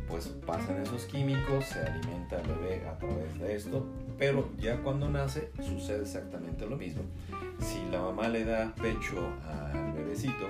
pues 0.08 0.28
pasan 0.46 0.82
esos 0.82 1.04
químicos, 1.06 1.66
se 1.66 1.80
alimenta 1.80 2.40
el 2.40 2.48
bebé 2.48 2.88
a 2.88 2.98
través 2.98 3.38
de 3.40 3.56
esto, 3.56 3.86
pero 4.18 4.50
ya 4.58 4.78
cuando 4.78 5.10
nace 5.10 5.52
sucede 5.62 6.04
exactamente 6.04 6.66
lo 6.66 6.78
mismo. 6.78 7.04
Si 7.60 7.84
la 7.92 8.02
mamá 8.02 8.30
le 8.30 8.46
da 8.46 8.74
pecho 8.76 9.18
al 9.46 9.92
bebecito, 9.94 10.48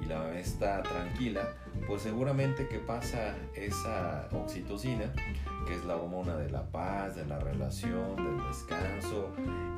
y 0.00 0.06
la 0.06 0.18
mamá 0.18 0.38
está 0.38 0.82
tranquila, 0.82 1.54
pues 1.86 2.02
seguramente 2.02 2.68
que 2.68 2.78
pasa 2.78 3.36
esa 3.54 4.28
oxitocina, 4.32 5.12
que 5.68 5.74
es 5.74 5.84
la 5.84 5.96
hormona 5.96 6.34
de 6.36 6.50
la 6.50 6.62
paz, 6.62 7.14
de 7.14 7.26
la 7.26 7.38
relación, 7.38 8.16
del 8.16 8.48
descanso 8.48 9.34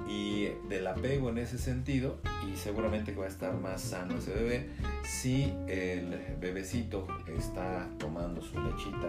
y 0.06 0.46
del 0.68 0.86
apego 0.86 1.30
en 1.30 1.38
ese 1.38 1.58
sentido, 1.58 2.18
y 2.48 2.56
seguramente 2.56 3.12
va 3.12 3.24
a 3.24 3.28
estar 3.28 3.52
más 3.54 3.82
sano 3.82 4.16
ese 4.16 4.32
bebé 4.32 4.70
si 5.04 5.52
el 5.66 6.36
bebecito 6.40 7.08
está 7.26 7.88
tomando 7.98 8.40
su 8.40 8.60
lechita, 8.60 9.08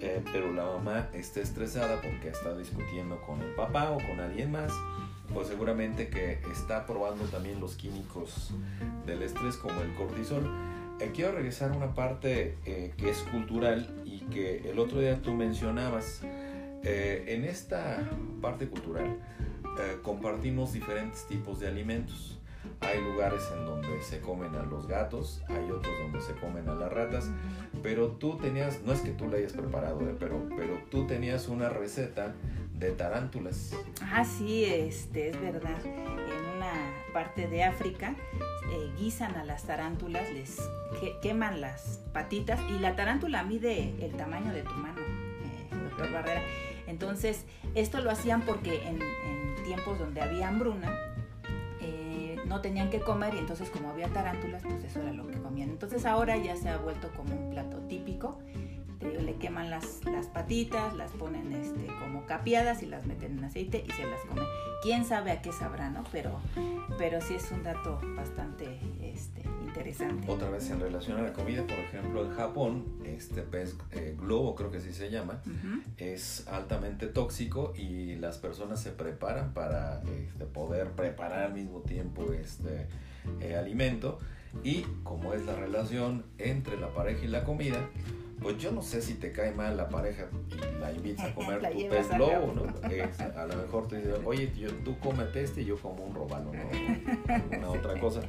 eh, 0.00 0.22
pero 0.32 0.52
la 0.52 0.66
mamá 0.66 1.08
está 1.14 1.40
estresada 1.40 2.00
porque 2.02 2.28
está 2.28 2.54
discutiendo 2.56 3.18
con 3.22 3.40
el 3.40 3.54
papá 3.54 3.90
o 3.90 3.96
con 3.96 4.20
alguien 4.20 4.52
más 4.52 4.70
pues 5.32 5.48
seguramente 5.48 6.08
que 6.08 6.40
está 6.52 6.86
probando 6.86 7.24
también 7.24 7.58
los 7.58 7.76
químicos 7.76 8.50
del 9.06 9.22
estrés 9.22 9.56
como 9.56 9.80
el 9.80 9.94
cortisol. 9.94 10.44
Eh, 11.00 11.10
quiero 11.14 11.32
regresar 11.32 11.72
a 11.72 11.76
una 11.76 11.94
parte 11.94 12.56
eh, 12.64 12.92
que 12.96 13.10
es 13.10 13.18
cultural 13.18 14.02
y 14.04 14.20
que 14.20 14.70
el 14.70 14.78
otro 14.78 15.00
día 15.00 15.20
tú 15.20 15.34
mencionabas. 15.34 16.22
Eh, 16.84 17.24
en 17.28 17.44
esta 17.44 18.10
parte 18.40 18.68
cultural 18.68 19.16
compartimos 20.02 20.72
diferentes 20.72 21.26
tipos 21.26 21.58
de 21.60 21.66
alimentos. 21.68 22.38
Hay 22.80 23.00
lugares 23.00 23.42
en 23.56 23.64
donde 23.64 24.02
se 24.02 24.20
comen 24.20 24.54
a 24.54 24.64
los 24.64 24.86
gatos, 24.86 25.42
hay 25.48 25.70
otros 25.70 25.94
donde 25.98 26.20
se 26.20 26.34
comen 26.34 26.68
a 26.68 26.74
las 26.74 26.92
ratas, 26.92 27.30
pero 27.82 28.08
tú 28.08 28.36
tenías, 28.36 28.82
no 28.82 28.92
es 28.92 29.00
que 29.00 29.10
tú 29.12 29.28
la 29.28 29.38
hayas 29.38 29.52
preparado, 29.54 29.98
pero, 30.18 30.46
pero 30.56 30.78
tú 30.90 31.06
tenías 31.06 31.48
una 31.48 31.70
receta 31.70 32.34
de 32.78 32.90
tarántulas. 32.90 33.74
Ah, 34.02 34.24
sí, 34.24 34.64
este, 34.64 35.30
es 35.30 35.40
verdad. 35.40 35.78
En 35.84 36.56
una 36.56 36.72
parte 37.14 37.46
de 37.48 37.64
África 37.64 38.14
eh, 38.70 38.92
guisan 38.98 39.34
a 39.36 39.44
las 39.44 39.64
tarántulas, 39.64 40.30
les 40.30 40.58
queman 41.20 41.60
las 41.60 42.00
patitas 42.12 42.60
y 42.70 42.78
la 42.78 42.96
tarántula 42.96 43.42
mide 43.42 43.94
el 44.00 44.12
tamaño 44.12 44.52
de 44.52 44.62
tu 44.62 44.72
mano, 44.74 45.00
eh, 45.00 45.74
doctor 45.88 46.12
Barrera. 46.12 46.42
Entonces, 46.86 47.44
esto 47.74 48.00
lo 48.00 48.10
hacían 48.10 48.42
porque 48.42 48.86
en, 48.86 49.00
tiempos 49.64 49.98
donde 49.98 50.20
había 50.20 50.48
hambruna, 50.48 50.92
eh, 51.80 52.36
no 52.46 52.60
tenían 52.60 52.90
que 52.90 53.00
comer 53.00 53.34
y 53.34 53.38
entonces 53.38 53.70
como 53.70 53.90
había 53.90 54.08
tarántulas, 54.08 54.62
pues 54.62 54.82
eso 54.84 55.00
era 55.00 55.12
lo 55.12 55.26
que 55.28 55.38
comían. 55.38 55.70
Entonces 55.70 56.04
ahora 56.04 56.36
ya 56.36 56.56
se 56.56 56.68
ha 56.68 56.78
vuelto 56.78 57.10
como 57.16 57.34
un 57.34 57.50
plato 57.50 57.78
típico 57.88 58.38
le 59.02 59.34
queman 59.36 59.70
las, 59.70 60.04
las 60.04 60.26
patitas, 60.26 60.94
las 60.94 61.10
ponen 61.12 61.52
este, 61.52 61.86
como 62.00 62.26
capeadas 62.26 62.82
y 62.82 62.86
las 62.86 63.06
meten 63.06 63.38
en 63.38 63.44
aceite 63.44 63.84
y 63.86 63.90
se 63.92 64.04
las 64.06 64.20
comen. 64.20 64.44
Quién 64.82 65.04
sabe 65.04 65.30
a 65.30 65.42
qué 65.42 65.52
sabrá, 65.52 65.90
¿no? 65.90 66.04
Pero, 66.10 66.40
pero 66.98 67.20
sí 67.20 67.34
es 67.34 67.50
un 67.52 67.62
dato 67.62 68.00
bastante 68.16 68.78
este, 69.00 69.42
interesante. 69.66 70.30
Otra 70.30 70.50
vez 70.50 70.68
en 70.70 70.80
relación 70.80 71.18
a 71.18 71.22
la 71.22 71.32
comida, 71.32 71.62
por 71.66 71.78
ejemplo, 71.78 72.24
en 72.24 72.34
Japón, 72.34 72.84
este 73.04 73.42
pez 73.42 73.76
eh, 73.92 74.16
globo, 74.18 74.54
creo 74.54 74.70
que 74.70 74.78
así 74.78 74.92
se 74.92 75.10
llama, 75.10 75.40
es 75.96 76.46
altamente 76.48 77.06
tóxico 77.06 77.72
y 77.76 78.16
las 78.16 78.38
personas 78.38 78.80
se 78.82 78.90
preparan 78.90 79.54
para 79.54 80.02
este, 80.02 80.44
poder 80.46 80.90
preparar 80.92 81.44
al 81.44 81.54
mismo 81.54 81.80
tiempo 81.80 82.32
este 82.32 82.88
eh, 83.40 83.56
alimento. 83.56 84.18
Y 84.62 84.82
como 85.02 85.32
es 85.32 85.46
la 85.46 85.54
relación 85.54 86.24
entre 86.38 86.78
la 86.78 86.88
pareja 86.88 87.24
y 87.24 87.28
la 87.28 87.44
comida, 87.44 87.88
pues 88.42 88.58
yo 88.58 88.72
no 88.72 88.82
sé 88.82 89.00
si 89.00 89.14
te 89.14 89.32
cae 89.32 89.52
mal 89.52 89.76
la 89.76 89.88
pareja 89.88 90.26
y 90.50 90.80
la 90.80 90.92
invitas 90.92 91.26
a 91.26 91.34
comer 91.34 91.60
tu 91.60 91.88
pez 91.88 92.08
globo, 92.10 92.52
¿no? 92.54 93.40
a 93.40 93.46
lo 93.46 93.56
mejor 93.56 93.88
te 93.88 93.96
dice, 93.96 94.14
oye, 94.24 94.46
tú 94.84 94.98
comete 94.98 95.42
este 95.42 95.62
y 95.62 95.66
yo 95.66 95.76
como 95.78 96.04
un 96.04 96.14
robalo, 96.14 96.52
¿no? 96.52 97.34
Alguna 97.34 97.70
otra 97.70 97.98
cosa. 98.00 98.20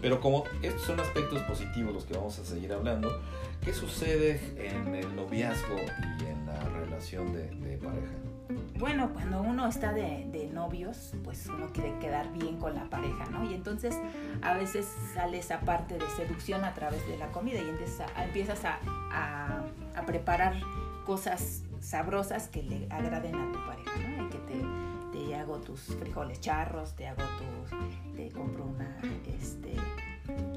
Pero 0.00 0.20
como 0.20 0.44
estos 0.62 0.82
son 0.82 1.00
aspectos 1.00 1.42
positivos 1.42 1.94
los 1.94 2.04
que 2.04 2.14
vamos 2.14 2.38
a 2.38 2.44
seguir 2.44 2.72
hablando, 2.72 3.20
¿qué 3.64 3.72
sucede 3.72 4.40
en 4.56 4.94
el 4.94 5.14
noviazgo 5.14 5.76
y 6.20 6.24
en 6.24 6.46
la 6.46 6.58
relación 6.80 7.32
de, 7.32 7.48
de 7.48 7.76
pareja? 7.78 8.25
Bueno, 8.78 9.10
cuando 9.12 9.40
uno 9.42 9.66
está 9.66 9.92
de, 9.92 10.50
novios, 10.52 11.12
pues 11.22 11.46
uno 11.48 11.70
quiere 11.72 11.98
quedar 11.98 12.32
bien 12.32 12.58
con 12.58 12.74
la 12.74 12.84
pareja, 12.84 13.26
¿no? 13.26 13.44
Y 13.44 13.54
entonces 13.54 13.94
a 14.40 14.54
veces 14.54 14.86
sale 15.12 15.38
esa 15.38 15.60
parte 15.60 15.98
de 15.98 16.08
seducción 16.16 16.64
a 16.64 16.72
través 16.72 17.06
de 17.06 17.18
la 17.18 17.30
comida 17.30 17.60
y 17.60 17.68
empiezas 17.68 18.64
a, 18.64 18.78
preparar 20.06 20.54
cosas 21.04 21.62
sabrosas 21.80 22.48
que 22.48 22.62
le 22.62 22.86
agraden 22.90 23.34
a 23.34 23.52
tu 23.52 23.58
pareja, 23.66 23.90
¿no? 24.16 24.26
Y 24.26 24.30
que 24.30 24.38
te, 24.38 25.18
te 25.18 25.34
hago 25.34 25.58
tus 25.58 25.80
frijoles 25.80 26.40
charros, 26.40 26.94
te 26.94 27.06
hago 27.06 27.22
tus, 27.38 28.16
te 28.16 28.30
compro 28.30 28.64
una, 28.64 28.96
este, 29.26 29.74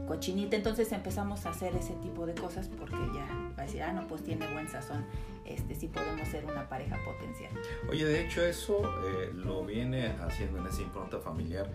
cochinita. 0.10 0.58
Entonces 0.58 0.92
empezamos 0.92 1.46
a 1.46 1.52
hacer 1.52 1.76
ese 1.76 1.94
tipo 1.96 2.26
de 2.26 2.34
cosas 2.34 2.68
porque 2.68 2.98
ya 3.14 3.28
va 3.58 3.64
a 3.64 3.66
decir, 3.66 3.84
ah, 3.84 3.94
no, 3.94 4.08
pues 4.08 4.24
tiene 4.24 4.52
buen 4.52 4.68
sazón, 4.68 5.06
este 5.46 5.76
sí 5.76 5.88
podemos 5.88 6.28
ser 6.28 6.46
una 6.46 6.68
pareja 6.68 6.98
potencial. 7.06 7.52
Oye, 7.90 8.06
de 8.06 8.26
hecho 8.26 8.42
eso 8.42 8.82
eh, 9.06 9.32
lo 9.34 9.64
viene 9.64 10.08
haciendo 10.20 10.58
en 10.58 10.68
esa 10.68 10.82
impronta 10.82 11.20
familiar. 11.20 11.72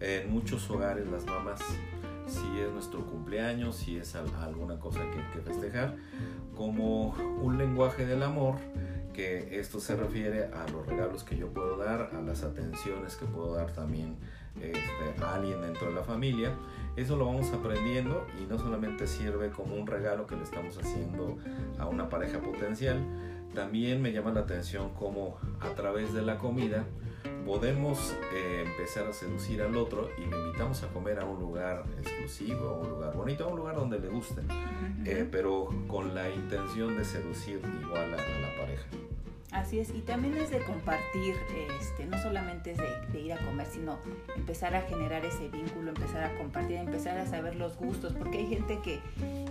En 0.00 0.30
muchos 0.30 0.68
hogares 0.68 1.08
las 1.08 1.24
mamás, 1.24 1.60
si 2.26 2.60
es 2.60 2.70
nuestro 2.70 3.06
cumpleaños, 3.06 3.76
si 3.76 3.96
es 3.96 4.14
alguna 4.14 4.78
cosa 4.78 5.00
que, 5.00 5.38
que 5.38 5.40
festejar, 5.42 5.96
como 6.54 7.10
un 7.40 7.56
lenguaje 7.56 8.04
del 8.04 8.22
amor, 8.22 8.56
que 9.14 9.58
esto 9.58 9.80
se 9.80 9.96
refiere 9.96 10.44
a 10.44 10.66
los 10.70 10.86
regalos 10.86 11.24
que 11.24 11.38
yo 11.38 11.48
puedo 11.48 11.78
dar, 11.78 12.10
a 12.14 12.20
las 12.20 12.42
atenciones 12.42 13.16
que 13.16 13.24
puedo 13.24 13.54
dar 13.54 13.72
también 13.72 14.16
este, 14.60 15.24
a 15.24 15.34
alguien 15.34 15.60
dentro 15.60 15.88
de 15.88 15.94
la 15.94 16.02
familia 16.02 16.52
eso 16.96 17.16
lo 17.16 17.26
vamos 17.26 17.52
aprendiendo 17.52 18.26
y 18.42 18.46
no 18.46 18.58
solamente 18.58 19.06
sirve 19.06 19.50
como 19.50 19.74
un 19.74 19.86
regalo 19.86 20.26
que 20.26 20.34
le 20.34 20.42
estamos 20.42 20.78
haciendo 20.78 21.36
a 21.78 21.86
una 21.86 22.08
pareja 22.08 22.40
potencial, 22.40 22.98
también 23.54 24.00
me 24.00 24.12
llama 24.12 24.32
la 24.32 24.40
atención 24.40 24.90
cómo 24.98 25.36
a 25.60 25.68
través 25.74 26.14
de 26.14 26.22
la 26.22 26.38
comida 26.38 26.84
podemos 27.44 28.16
eh, 28.32 28.64
empezar 28.66 29.06
a 29.06 29.12
seducir 29.12 29.60
al 29.60 29.76
otro 29.76 30.08
y 30.16 30.22
le 30.22 30.38
invitamos 30.38 30.82
a 30.84 30.88
comer 30.88 31.18
a 31.20 31.26
un 31.26 31.38
lugar 31.38 31.84
exclusivo, 31.98 32.70
a 32.70 32.78
un 32.78 32.88
lugar 32.88 33.14
bonito, 33.14 33.44
a 33.44 33.48
un 33.48 33.56
lugar 33.58 33.76
donde 33.76 33.98
le 33.98 34.08
guste, 34.08 34.40
eh, 35.04 35.28
pero 35.30 35.68
con 35.86 36.14
la 36.14 36.30
intención 36.30 36.96
de 36.96 37.04
seducir 37.04 37.60
igual 37.82 38.14
a 38.14 38.16
la 38.16 38.56
pareja. 38.58 38.86
Así 39.56 39.80
es, 39.80 39.88
y 39.88 40.02
también 40.02 40.36
es 40.36 40.50
de 40.50 40.60
compartir, 40.60 41.34
este, 41.80 42.04
no 42.04 42.20
solamente 42.22 42.72
es 42.72 42.78
de, 43.12 43.20
ir 43.20 43.32
a 43.32 43.38
comer, 43.38 43.66
sino 43.66 43.98
empezar 44.36 44.76
a 44.76 44.82
generar 44.82 45.24
ese 45.24 45.48
vínculo, 45.48 45.88
empezar 45.88 46.24
a 46.24 46.36
compartir, 46.36 46.76
empezar 46.76 47.16
a 47.16 47.26
saber 47.26 47.56
los 47.56 47.76
gustos, 47.78 48.12
porque 48.12 48.38
hay 48.38 48.48
gente 48.48 48.80
que 48.82 49.00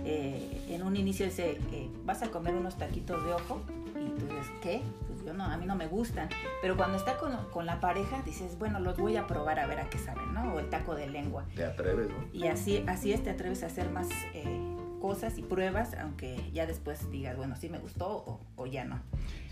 eh, 0.04 0.64
en 0.70 0.84
un 0.84 0.96
inicio 0.96 1.26
dice, 1.26 1.58
eh, 1.72 1.90
vas 2.04 2.22
a 2.22 2.30
comer 2.30 2.54
unos 2.54 2.78
taquitos 2.78 3.24
de 3.24 3.32
ojo, 3.32 3.60
y 3.96 4.08
tú 4.10 4.26
dices, 4.26 4.46
¿qué? 4.62 4.80
Pues 5.08 5.24
yo 5.24 5.34
no, 5.34 5.44
a 5.44 5.56
mí 5.56 5.66
no 5.66 5.74
me 5.74 5.88
gustan, 5.88 6.28
pero 6.62 6.76
cuando 6.76 6.98
está 6.98 7.18
con, 7.18 7.32
con, 7.50 7.66
la 7.66 7.80
pareja 7.80 8.22
dices, 8.22 8.56
bueno, 8.60 8.78
los 8.78 8.96
voy 8.96 9.16
a 9.16 9.26
probar 9.26 9.58
a 9.58 9.66
ver 9.66 9.80
a 9.80 9.90
qué 9.90 9.98
saben, 9.98 10.32
¿no? 10.32 10.54
O 10.54 10.60
el 10.60 10.70
taco 10.70 10.94
de 10.94 11.08
lengua. 11.08 11.44
Te 11.56 11.64
atreves, 11.64 12.08
¿no? 12.08 12.14
Y 12.32 12.46
así, 12.46 12.84
así 12.86 13.12
es, 13.12 13.24
te 13.24 13.30
atreves 13.30 13.64
a 13.64 13.66
hacer 13.66 13.90
más... 13.90 14.08
Eh, 14.34 14.75
cosas 15.06 15.38
y 15.38 15.42
pruebas, 15.42 15.94
aunque 16.00 16.50
ya 16.52 16.66
después 16.66 17.08
digas, 17.12 17.36
bueno, 17.36 17.54
sí 17.54 17.68
me 17.68 17.78
gustó 17.78 18.40
o, 18.56 18.66
ya 18.66 18.84
no. 18.84 19.00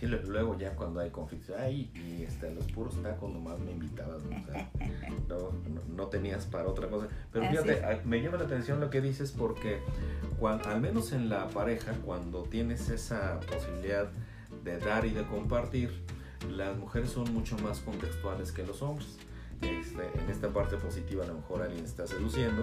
Sí, 0.00 0.06
luego 0.06 0.58
ya 0.58 0.74
cuando 0.74 0.98
hay 0.98 1.10
conflictos, 1.10 1.54
ay, 1.56 1.92
y 1.94 2.24
este, 2.24 2.52
los 2.52 2.64
puros 2.72 3.00
tacos 3.00 3.32
nomás 3.32 3.60
me 3.60 3.70
invitabas, 3.70 4.20
¿no? 4.24 4.34
no, 5.96 6.06
tenías 6.08 6.46
para 6.46 6.66
otra 6.66 6.88
cosa. 6.88 7.06
Pero 7.32 7.48
fíjate, 7.48 8.00
me 8.04 8.20
llama 8.20 8.38
la 8.38 8.46
atención 8.46 8.80
lo 8.80 8.90
que 8.90 9.00
dices 9.00 9.30
porque 9.30 9.78
cuando, 10.40 10.68
al 10.68 10.80
menos 10.80 11.12
en 11.12 11.28
la 11.28 11.46
pareja, 11.50 11.92
cuando 12.04 12.42
tienes 12.42 12.88
esa 12.88 13.38
posibilidad 13.38 14.08
de 14.64 14.78
dar 14.78 15.04
y 15.04 15.10
de 15.10 15.22
compartir, 15.22 16.02
las 16.50 16.76
mujeres 16.76 17.10
son 17.10 17.32
mucho 17.32 17.56
más 17.58 17.78
contextuales 17.78 18.50
que 18.50 18.66
los 18.66 18.82
hombres. 18.82 19.18
Este, 19.62 20.02
en 20.20 20.30
esta 20.30 20.52
parte 20.52 20.76
positiva 20.76 21.22
a 21.22 21.28
lo 21.28 21.34
mejor 21.34 21.62
alguien 21.62 21.84
está 21.84 22.08
seduciendo, 22.08 22.62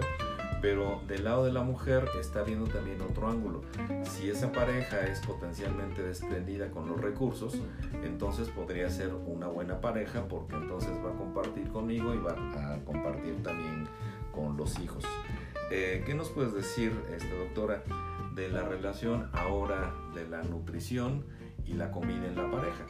pero 0.62 1.02
del 1.08 1.24
lado 1.24 1.44
de 1.44 1.52
la 1.52 1.62
mujer 1.62 2.08
está 2.18 2.42
viendo 2.42 2.66
también 2.66 3.02
otro 3.02 3.28
ángulo. 3.28 3.62
Si 4.04 4.30
esa 4.30 4.52
pareja 4.52 5.00
es 5.00 5.20
potencialmente 5.20 6.02
desprendida 6.02 6.70
con 6.70 6.88
los 6.88 7.00
recursos, 7.00 7.60
entonces 8.04 8.48
podría 8.48 8.88
ser 8.88 9.12
una 9.12 9.48
buena 9.48 9.80
pareja 9.80 10.28
porque 10.28 10.54
entonces 10.54 10.92
va 11.04 11.10
a 11.10 11.16
compartir 11.16 11.68
conmigo 11.68 12.14
y 12.14 12.18
va 12.18 12.32
a 12.74 12.78
compartir 12.84 13.42
también 13.42 13.88
con 14.32 14.56
los 14.56 14.78
hijos. 14.78 15.04
Eh, 15.72 16.04
¿Qué 16.06 16.14
nos 16.14 16.30
puedes 16.30 16.54
decir, 16.54 16.92
este, 17.12 17.36
doctora, 17.36 17.82
de 18.34 18.48
la 18.48 18.62
relación 18.62 19.28
ahora 19.32 19.92
de 20.14 20.26
la 20.28 20.42
nutrición 20.42 21.24
y 21.66 21.74
la 21.74 21.90
comida 21.90 22.26
en 22.26 22.36
la 22.36 22.50
pareja? 22.50 22.84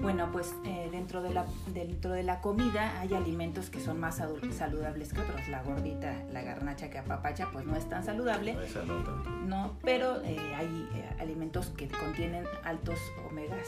Bueno, 0.00 0.30
pues 0.30 0.54
eh, 0.64 0.88
dentro, 0.92 1.22
de 1.22 1.30
la, 1.30 1.44
dentro 1.72 2.12
de 2.12 2.22
la 2.22 2.40
comida 2.40 3.00
hay 3.00 3.14
alimentos 3.14 3.68
que 3.68 3.80
son 3.80 3.98
más 3.98 4.16
saludables 4.16 5.12
que 5.12 5.20
otros. 5.20 5.48
La 5.48 5.62
gordita, 5.62 6.14
la 6.32 6.42
garnacha 6.42 6.88
que 6.88 6.98
apapacha, 6.98 7.48
pues 7.52 7.66
no 7.66 7.74
es 7.74 7.88
tan 7.88 8.04
saludable. 8.04 8.56
No, 8.86 9.46
no 9.46 9.78
pero 9.82 10.22
eh, 10.22 10.38
hay 10.54 10.88
eh, 10.94 11.16
alimentos 11.18 11.68
que 11.70 11.88
contienen 11.88 12.44
altos 12.64 12.98
omegas. 13.28 13.66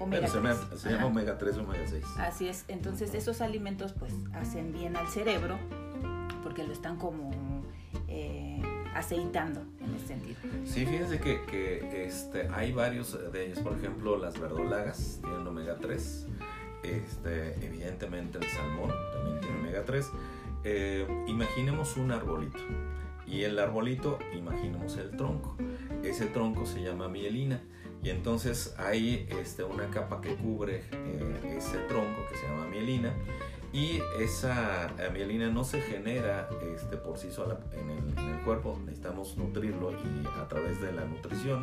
omega 0.00 0.26
se, 0.26 0.78
se 0.78 0.90
llama 0.90 1.06
omega 1.06 1.38
3, 1.38 1.58
omega 1.58 1.86
6. 1.86 2.04
Así 2.18 2.48
es. 2.48 2.64
Entonces 2.68 3.14
esos 3.14 3.40
alimentos 3.40 3.92
pues 3.92 4.12
hacen 4.34 4.72
bien 4.72 4.96
al 4.96 5.06
cerebro 5.08 5.58
porque 6.42 6.64
lo 6.64 6.72
están 6.72 6.96
como 6.96 7.30
aceitando 8.98 9.62
en 9.80 9.94
ese 9.94 10.06
sentido. 10.08 10.36
Sí, 10.64 10.86
fíjense 10.86 11.18
que, 11.20 11.42
que 11.46 12.06
este, 12.06 12.48
hay 12.52 12.72
varios 12.72 13.16
de 13.32 13.46
ellos, 13.46 13.58
por 13.60 13.74
ejemplo, 13.74 14.16
las 14.16 14.38
verdolagas 14.38 15.20
tienen 15.22 15.46
omega 15.46 15.76
3, 15.80 16.26
este, 16.82 17.66
evidentemente 17.66 18.38
el 18.38 18.48
salmón 18.48 18.90
también 19.12 19.40
tiene 19.40 19.58
omega 19.58 19.84
3. 19.84 20.10
Eh, 20.64 21.06
imaginemos 21.26 21.96
un 21.96 22.10
arbolito 22.10 22.58
y 23.26 23.42
el 23.42 23.58
arbolito 23.58 24.18
imaginemos 24.34 24.96
el 24.96 25.10
tronco. 25.10 25.56
Ese 26.02 26.26
tronco 26.26 26.66
se 26.66 26.82
llama 26.82 27.08
mielina 27.08 27.60
y 28.02 28.10
entonces 28.10 28.74
hay 28.78 29.26
este, 29.40 29.64
una 29.64 29.88
capa 29.88 30.20
que 30.20 30.34
cubre 30.36 30.82
eh, 30.92 31.54
ese 31.56 31.78
tronco 31.88 32.26
que 32.30 32.36
se 32.36 32.46
llama 32.46 32.66
mielina 32.66 33.12
y 33.76 34.02
esa 34.18 34.90
mielina 35.12 35.50
no 35.50 35.62
se 35.62 35.82
genera 35.82 36.48
este, 36.74 36.96
por 36.96 37.18
sí 37.18 37.30
sola 37.30 37.58
en 37.72 37.90
el, 37.90 38.42
cuerpo, 38.42 38.78
necesitamos 38.84 39.36
nutrirlo 39.36 39.90
y 39.90 40.26
a 40.40 40.48
través 40.48 40.80
de 40.80 40.92
la 40.92 41.04
nutrición 41.04 41.62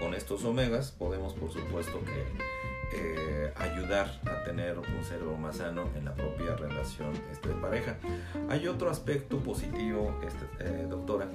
con 0.00 0.12
estos 0.12 0.44
omegas 0.44 0.90
podemos 0.90 1.32
por 1.34 1.52
supuesto 1.52 2.00
que 2.04 2.96
eh, 2.98 3.52
ayudar 3.56 4.20
a 4.26 4.42
tener 4.42 4.76
un 4.76 5.04
cerebro 5.04 5.36
más 5.36 5.58
sano 5.58 5.88
en 5.94 6.04
la 6.04 6.14
propia 6.14 6.56
relación 6.56 7.12
este, 7.30 7.48
de 7.50 7.54
pareja. 7.54 7.96
Hay 8.48 8.66
otro 8.66 8.90
aspecto 8.90 9.38
positivo, 9.38 10.20
este, 10.26 10.44
eh, 10.60 10.86
doctora, 10.90 11.28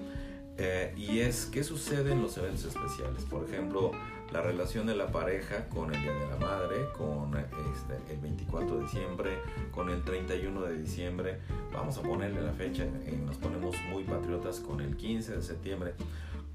eh, 0.58 0.94
y 0.98 1.20
es 1.20 1.46
qué 1.46 1.64
sucede 1.64 2.12
en 2.12 2.22
los 2.22 2.38
eventos 2.38 2.66
especiales. 2.66 3.24
Por 3.24 3.50
ejemplo, 3.50 3.92
la 4.32 4.42
relación 4.42 4.88
de 4.88 4.96
la 4.96 5.12
pareja 5.12 5.68
con 5.68 5.94
el 5.94 6.02
Día 6.02 6.14
de 6.14 6.28
la 6.28 6.38
Madre, 6.38 6.88
con 6.98 7.38
este, 7.38 8.14
el 8.14 8.20
24 8.20 8.78
de 8.78 8.84
diciembre, 8.84 9.38
con 9.72 9.90
el 9.90 10.04
31 10.04 10.62
de 10.62 10.78
diciembre. 10.78 11.40
Vamos 11.74 11.98
a 11.98 12.02
ponerle 12.02 12.42
la 12.42 12.54
fecha, 12.54 12.86
y 12.86 13.16
nos 13.18 13.38
ponemos 13.38 13.76
muy 13.92 14.04
patriotas 14.04 14.60
con 14.60 14.82
el 14.82 14.96
15 14.96 15.36
de 15.36 15.42
septiembre. 15.42 15.94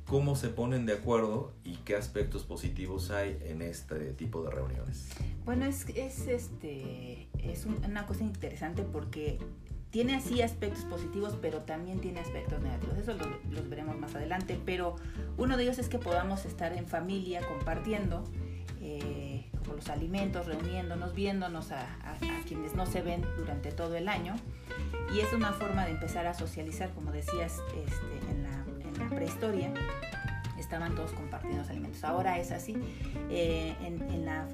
¿Cómo 0.07 0.37
se 0.37 0.49
ponen 0.49 0.87
de 0.87 0.93
acuerdo 0.93 1.53
y 1.65 1.77
qué 1.79 1.97
aspectos 1.97 2.45
positivos 2.45 3.11
hay 3.11 3.39
en 3.43 3.61
este 3.61 4.13
tipo 4.13 4.43
de 4.45 4.51
reuniones? 4.51 5.11
Bueno, 5.45 5.65
es, 5.65 5.89
es, 5.89 6.29
este, 6.29 7.29
es 7.39 7.67
una 7.67 8.07
cosa 8.07 8.23
interesante 8.23 8.85
porque 8.85 9.39
tiene 9.97 10.15
así 10.15 10.43
aspectos 10.43 10.85
positivos, 10.85 11.39
pero 11.41 11.61
también 11.61 12.01
tiene 12.01 12.21
aspectos 12.21 12.61
negativos. 12.61 12.99
Eso 12.99 13.15
los 13.51 13.71
veremos 13.71 13.99
más 13.99 14.15
adelante, 14.15 14.61
pero 14.63 14.97
uno 15.39 15.57
de 15.57 15.63
ellos 15.63 15.79
es 15.79 15.89
que 15.89 15.99
podamos 15.99 16.45
estar 16.45 16.75
en 16.75 16.87
familia 16.87 17.41
compartiendo. 17.41 18.23
Eh, 18.83 19.51
los 19.75 19.89
alimentos, 19.89 20.45
reuniéndonos, 20.45 21.15
viéndonos 21.15 21.73
a, 21.73 21.87
quienes 22.47 22.75
no 22.75 22.85
se 22.85 23.01
ven 23.01 23.25
durante 23.39 23.73
todo 23.73 23.97
el 23.97 24.09
año. 24.09 24.35
Y 25.15 25.21
es 25.21 25.33
una 25.33 25.55
forma 25.55 25.87
de 25.87 25.93
empezar 25.93 26.27
a 26.27 26.35
socializar, 26.35 26.91
como 26.93 27.11
decías 27.11 27.63
este, 27.75 28.31
en, 28.31 28.43
la, 28.43 29.09
prehistoria, 29.09 29.73
estaban 30.59 30.95
todos 30.95 31.13
compartiendo 31.13 31.61
los 31.61 31.71
alimentos. 31.71 32.05
Ahora 32.05 32.39
es 32.39 32.53
así. 32.53 32.77
Eh, 33.31 33.75
en, 33.83 34.27
la, 34.27 34.47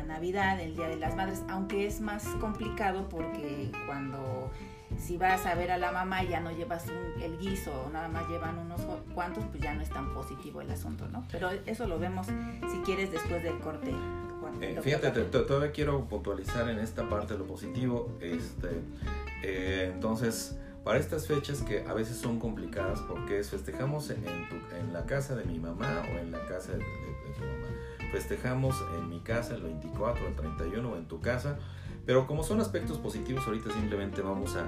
la, 0.00 0.14
Navidad, 0.14 0.60
el 0.60 0.74
Día 0.76 0.88
de 0.88 0.96
las 0.96 1.16
Madres, 1.16 1.42
aunque 1.48 1.86
es 1.86 2.00
más 2.00 2.24
complicado 2.40 3.08
porque 3.08 3.70
cuando 3.86 4.50
si 4.98 5.16
vas 5.16 5.46
a 5.46 5.54
ver 5.54 5.70
a 5.70 5.78
la 5.78 5.92
mamá 5.92 6.24
y 6.24 6.28
ya 6.28 6.40
no 6.40 6.50
llevas 6.50 6.86
el 7.22 7.38
guiso 7.38 7.88
nada 7.92 8.08
más 8.08 8.28
llevan 8.28 8.58
unos 8.58 8.80
cuantos, 9.14 9.44
pues 9.50 9.62
ya 9.62 9.74
no 9.74 9.82
es 9.82 9.88
tan 9.88 10.12
positivo 10.12 10.60
el 10.60 10.70
asunto, 10.70 11.08
¿no? 11.08 11.24
Pero 11.30 11.50
eso 11.66 11.86
lo 11.86 11.98
vemos 11.98 12.26
si 12.26 12.78
quieres 12.84 13.12
después 13.12 13.42
del 13.42 13.58
corte. 13.58 13.94
Eh, 14.60 14.78
fíjate, 14.82 15.10
todavía 15.10 15.72
quiero 15.72 16.04
puntualizar 16.06 16.68
en 16.68 16.78
esta 16.80 17.08
parte 17.08 17.38
lo 17.38 17.46
positivo. 17.46 18.18
Este, 18.20 18.68
eh, 19.42 19.90
entonces, 19.92 20.58
para 20.84 20.98
estas 20.98 21.26
fechas 21.26 21.62
que 21.62 21.84
a 21.86 21.94
veces 21.94 22.16
son 22.16 22.38
complicadas 22.38 23.00
porque 23.02 23.42
festejamos 23.42 24.10
en, 24.10 24.24
en, 24.26 24.92
la 24.92 25.06
casa 25.06 25.34
de 25.36 25.44
mi 25.44 25.58
mamá 25.58 26.02
o 26.12 26.18
en 26.18 26.32
la 26.32 26.44
casa 26.46 26.72
de, 26.72 26.78
tu 26.78 27.44
mamá. 27.44 27.69
Festejamos 28.20 28.76
en 28.98 29.08
mi 29.08 29.20
casa 29.20 29.54
el 29.54 29.62
24, 29.62 30.28
el 30.28 30.36
31 30.36 30.90
o 30.90 30.96
en 30.98 31.06
tu 31.06 31.22
casa 31.22 31.56
pero 32.06 32.26
como 32.26 32.42
son 32.42 32.60
aspectos 32.60 32.98
positivos, 32.98 33.46
ahorita 33.46 33.70
simplemente 33.72 34.22
vamos 34.22 34.56
a, 34.56 34.66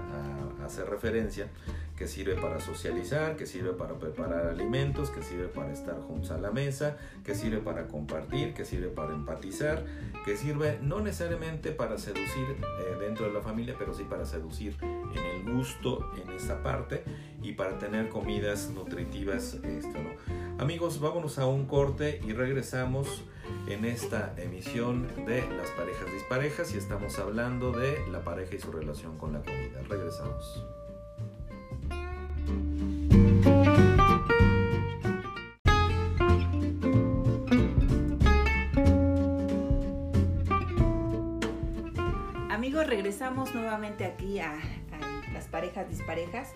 hacer 0.65 0.89
referencia 0.89 1.49
que 1.97 2.07
sirve 2.07 2.37
para 2.37 2.61
socializar, 2.61 3.35
que 3.35 3.47
sirve 3.47 3.73
para 3.73 3.95
preparar 3.95 4.47
alimentos, 4.47 5.11
que 5.11 5.25
sirve 5.25 5.49
para 5.49 5.73
estar 5.73 6.01
juntos 6.03 6.31
a 6.31 6.39
la 6.39 6.53
mesa, 6.53 6.97
que 7.25 7.35
sirve 7.35 7.59
para 7.59 7.89
compartir, 7.89 8.55
que 8.55 8.65
sirve 8.65 8.87
para 8.87 9.13
empatizar, 9.13 9.85
que 10.25 10.37
sirve 10.37 10.79
no 10.83 11.01
necesariamente 11.01 11.73
para 11.73 11.99
seducir 11.99 12.47
eh, 12.61 12.97
dentro 13.01 13.27
de 13.27 13.33
la 13.33 13.41
familia, 13.41 13.75
pero 13.77 13.93
sí 13.93 14.05
para 14.05 14.25
seducir 14.25 14.77
en 14.81 15.47
el 15.47 15.53
gusto, 15.53 16.13
en 16.25 16.33
esa 16.33 16.63
parte 16.63 17.03
y 17.43 17.53
para 17.55 17.77
tener 17.79 18.09
comidas 18.09 18.71
nutritivas. 18.71 19.55
Esto, 19.55 19.99
¿no? 19.99 20.42
Amigos, 20.63 21.01
vámonos 21.01 21.41
a 21.41 21.47
un 21.47 21.67
corte 21.67 22.21
y 22.25 22.35
regresamos 22.35 23.25
en 23.67 23.85
esta 23.85 24.33
emisión 24.37 25.09
de 25.27 25.45
Las 25.57 25.69
parejas 25.71 26.07
disparejas 26.13 26.73
y 26.73 26.79
estamos 26.79 27.19
hablando 27.19 27.73
de 27.73 27.99
la 28.13 28.23
pareja 28.23 28.55
y 28.55 28.61
su 28.61 28.71
relación 28.71 29.19
con 29.19 29.33
la 29.33 29.41
comida. 29.41 29.83
Regresamos. 29.89 30.65
Amigos, 42.51 42.87
regresamos 42.87 43.53
nuevamente 43.53 44.05
aquí 44.05 44.39
a, 44.39 44.61
las 45.33 45.49
parejas 45.49 45.89
disparejas 45.89 46.53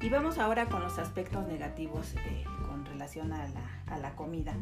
y 0.00 0.08
vamos 0.08 0.38
ahora 0.38 0.66
con 0.70 0.82
los 0.82 0.98
aspectos 0.98 1.46
negativos 1.46 2.14
eh, 2.14 2.44
con 2.66 2.73
relación 2.94 3.32
a 3.32 3.98
la 3.98 4.16
comida. 4.16 4.54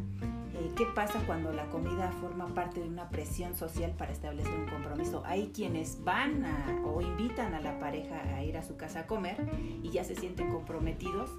Eh, 0.53 0.71
qué 0.75 0.85
pasa 0.85 1.19
cuando 1.25 1.51
la 1.51 1.65
comida 1.69 2.11
forma 2.21 2.53
parte 2.53 2.79
de 2.79 2.87
una 2.87 3.09
presión 3.09 3.55
social 3.55 3.91
para 3.97 4.11
establecer 4.11 4.53
un 4.53 4.67
compromiso. 4.67 5.23
Hay 5.25 5.51
quienes 5.53 6.03
van 6.03 6.45
o 6.85 7.01
invitan 7.01 7.55
a 7.55 7.61
la 7.61 7.79
pareja 7.79 8.21
a 8.35 8.43
ir 8.43 8.57
a 8.57 8.63
su 8.63 8.77
casa 8.77 9.01
a 9.01 9.07
comer 9.07 9.37
y 9.81 9.89
ya 9.89 10.03
se 10.03 10.15
sienten 10.15 10.51
comprometidos 10.51 11.31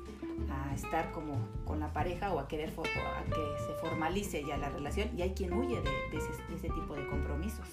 a 0.50 0.74
estar 0.74 1.12
como 1.12 1.38
con 1.64 1.78
la 1.78 1.92
pareja 1.92 2.32
o 2.32 2.40
a 2.40 2.48
querer 2.48 2.70
a 2.70 3.24
que 3.24 3.64
se 3.66 3.74
formalice 3.80 4.44
ya 4.44 4.56
la 4.56 4.68
relación 4.68 5.08
y 5.16 5.22
hay 5.22 5.30
quien 5.30 5.52
huye 5.52 5.80
de, 5.80 6.18
ese, 6.56 6.68
tipo 6.68 6.96
de 6.96 7.06
compromisos. 7.06 7.66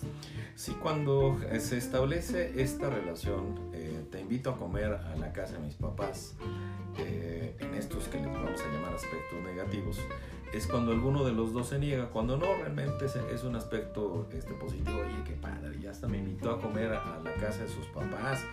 Sí, 0.55 0.73
cuando 0.81 1.39
se 1.59 1.77
establece 1.77 2.61
esta 2.61 2.89
relación, 2.89 3.71
eh, 3.73 4.05
te 4.11 4.21
invito 4.21 4.51
a 4.51 4.57
comer 4.57 4.93
a 4.93 5.15
la 5.15 5.33
casa 5.33 5.53
de 5.53 5.59
mis 5.59 5.75
papás, 5.75 6.35
eh, 6.99 7.30
en 7.59 7.73
estos 7.75 8.07
que 8.07 8.17
les 8.17 8.31
vamos 8.31 8.61
a 8.61 8.73
llamar 8.73 8.93
aspectos 8.93 9.41
negativos, 9.43 9.99
es 10.53 10.67
cuando 10.67 10.91
alguno 10.91 11.23
de 11.23 11.31
los 11.31 11.53
dos 11.53 11.69
se 11.69 11.79
niega, 11.79 12.09
cuando 12.09 12.35
no, 12.37 12.45
realmente 12.57 13.05
es, 13.05 13.43
un 13.43 13.55
aspecto 13.55 14.27
este, 14.33 14.53
positivo. 14.53 14.99
Oye, 14.99 15.23
qué 15.25 15.33
padre, 15.33 15.79
ya 15.79 15.91
hasta 15.91 16.07
me 16.07 16.17
invitó 16.17 16.51
a 16.51 16.59
comer 16.59 16.91
a, 16.91 17.19
la 17.23 17.33
casa 17.35 17.63
de 17.63 17.69
sus 17.69 17.85
papás, 17.87 18.43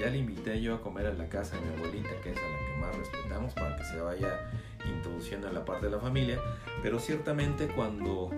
ya 0.00 0.08
le 0.08 0.18
invité 0.18 0.60
yo 0.60 0.74
a 0.76 0.80
comer 0.80 1.06
a 1.06 1.14
la 1.14 1.28
casa 1.28 1.56
de 1.56 1.62
mi 1.62 1.74
abuelita, 1.76 2.10
que 2.22 2.30
es 2.30 2.38
a 2.38 2.48
la 2.48 2.58
que 2.58 2.80
más 2.80 2.96
respetamos, 2.96 3.54
para 3.54 3.76
que 3.76 3.84
se 3.84 4.00
vaya 4.00 4.50
introduciendo 4.88 5.48
en 5.48 5.54
la 5.54 5.64
parte 5.64 5.86
de 5.86 5.92
la 5.92 5.98
familia. 5.98 6.38
Pero 6.82 7.00
ciertamente 7.00 7.66
cuando 7.68 8.30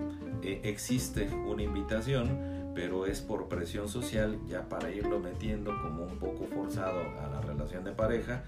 eh, 0.43 0.61
existe 0.65 1.29
una 1.29 1.63
invitación, 1.63 2.73
pero 2.75 3.05
es 3.05 3.21
por 3.21 3.49
presión 3.49 3.89
social, 3.89 4.39
ya 4.47 4.69
para 4.69 4.91
irlo 4.91 5.19
metiendo 5.19 5.71
como 5.83 6.05
un 6.05 6.19
poco 6.19 6.47
forzado 6.47 7.01
a 7.21 7.29
la 7.29 7.41
relación 7.43 7.85
de 7.85 7.93
pareja, 7.93 8.45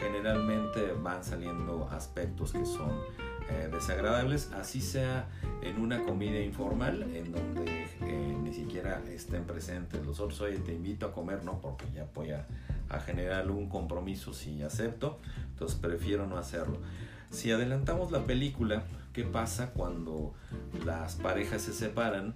generalmente 0.00 0.92
van 0.92 1.22
saliendo 1.22 1.88
aspectos 1.90 2.52
que 2.52 2.64
son 2.64 2.90
eh, 3.50 3.68
desagradables, 3.72 4.50
así 4.52 4.80
sea 4.80 5.28
en 5.62 5.80
una 5.80 6.04
comida 6.04 6.40
informal 6.40 7.02
en 7.14 7.32
donde 7.32 7.84
eh, 8.00 8.36
ni 8.42 8.52
siquiera 8.52 9.02
estén 9.08 9.44
presentes 9.44 10.04
los 10.04 10.20
otros, 10.20 10.40
oye, 10.40 10.58
te 10.58 10.72
invito 10.72 11.06
a 11.06 11.12
comer, 11.12 11.44
no, 11.44 11.60
porque 11.60 11.84
ya 11.94 12.06
voy 12.14 12.30
a, 12.30 12.46
generar 13.06 13.48
un 13.52 13.68
compromiso 13.68 14.32
si 14.32 14.64
acepto, 14.64 15.20
entonces 15.50 15.78
prefiero 15.78 16.26
no 16.26 16.36
hacerlo. 16.36 16.78
Si 17.30 17.52
adelantamos 17.52 18.10
la 18.10 18.24
película, 18.24 18.82
¿qué 19.12 19.22
pasa 19.22 19.70
cuando 19.70 20.34
las 20.84 21.14
parejas 21.14 21.62
se 21.62 21.72
separan 21.72 22.34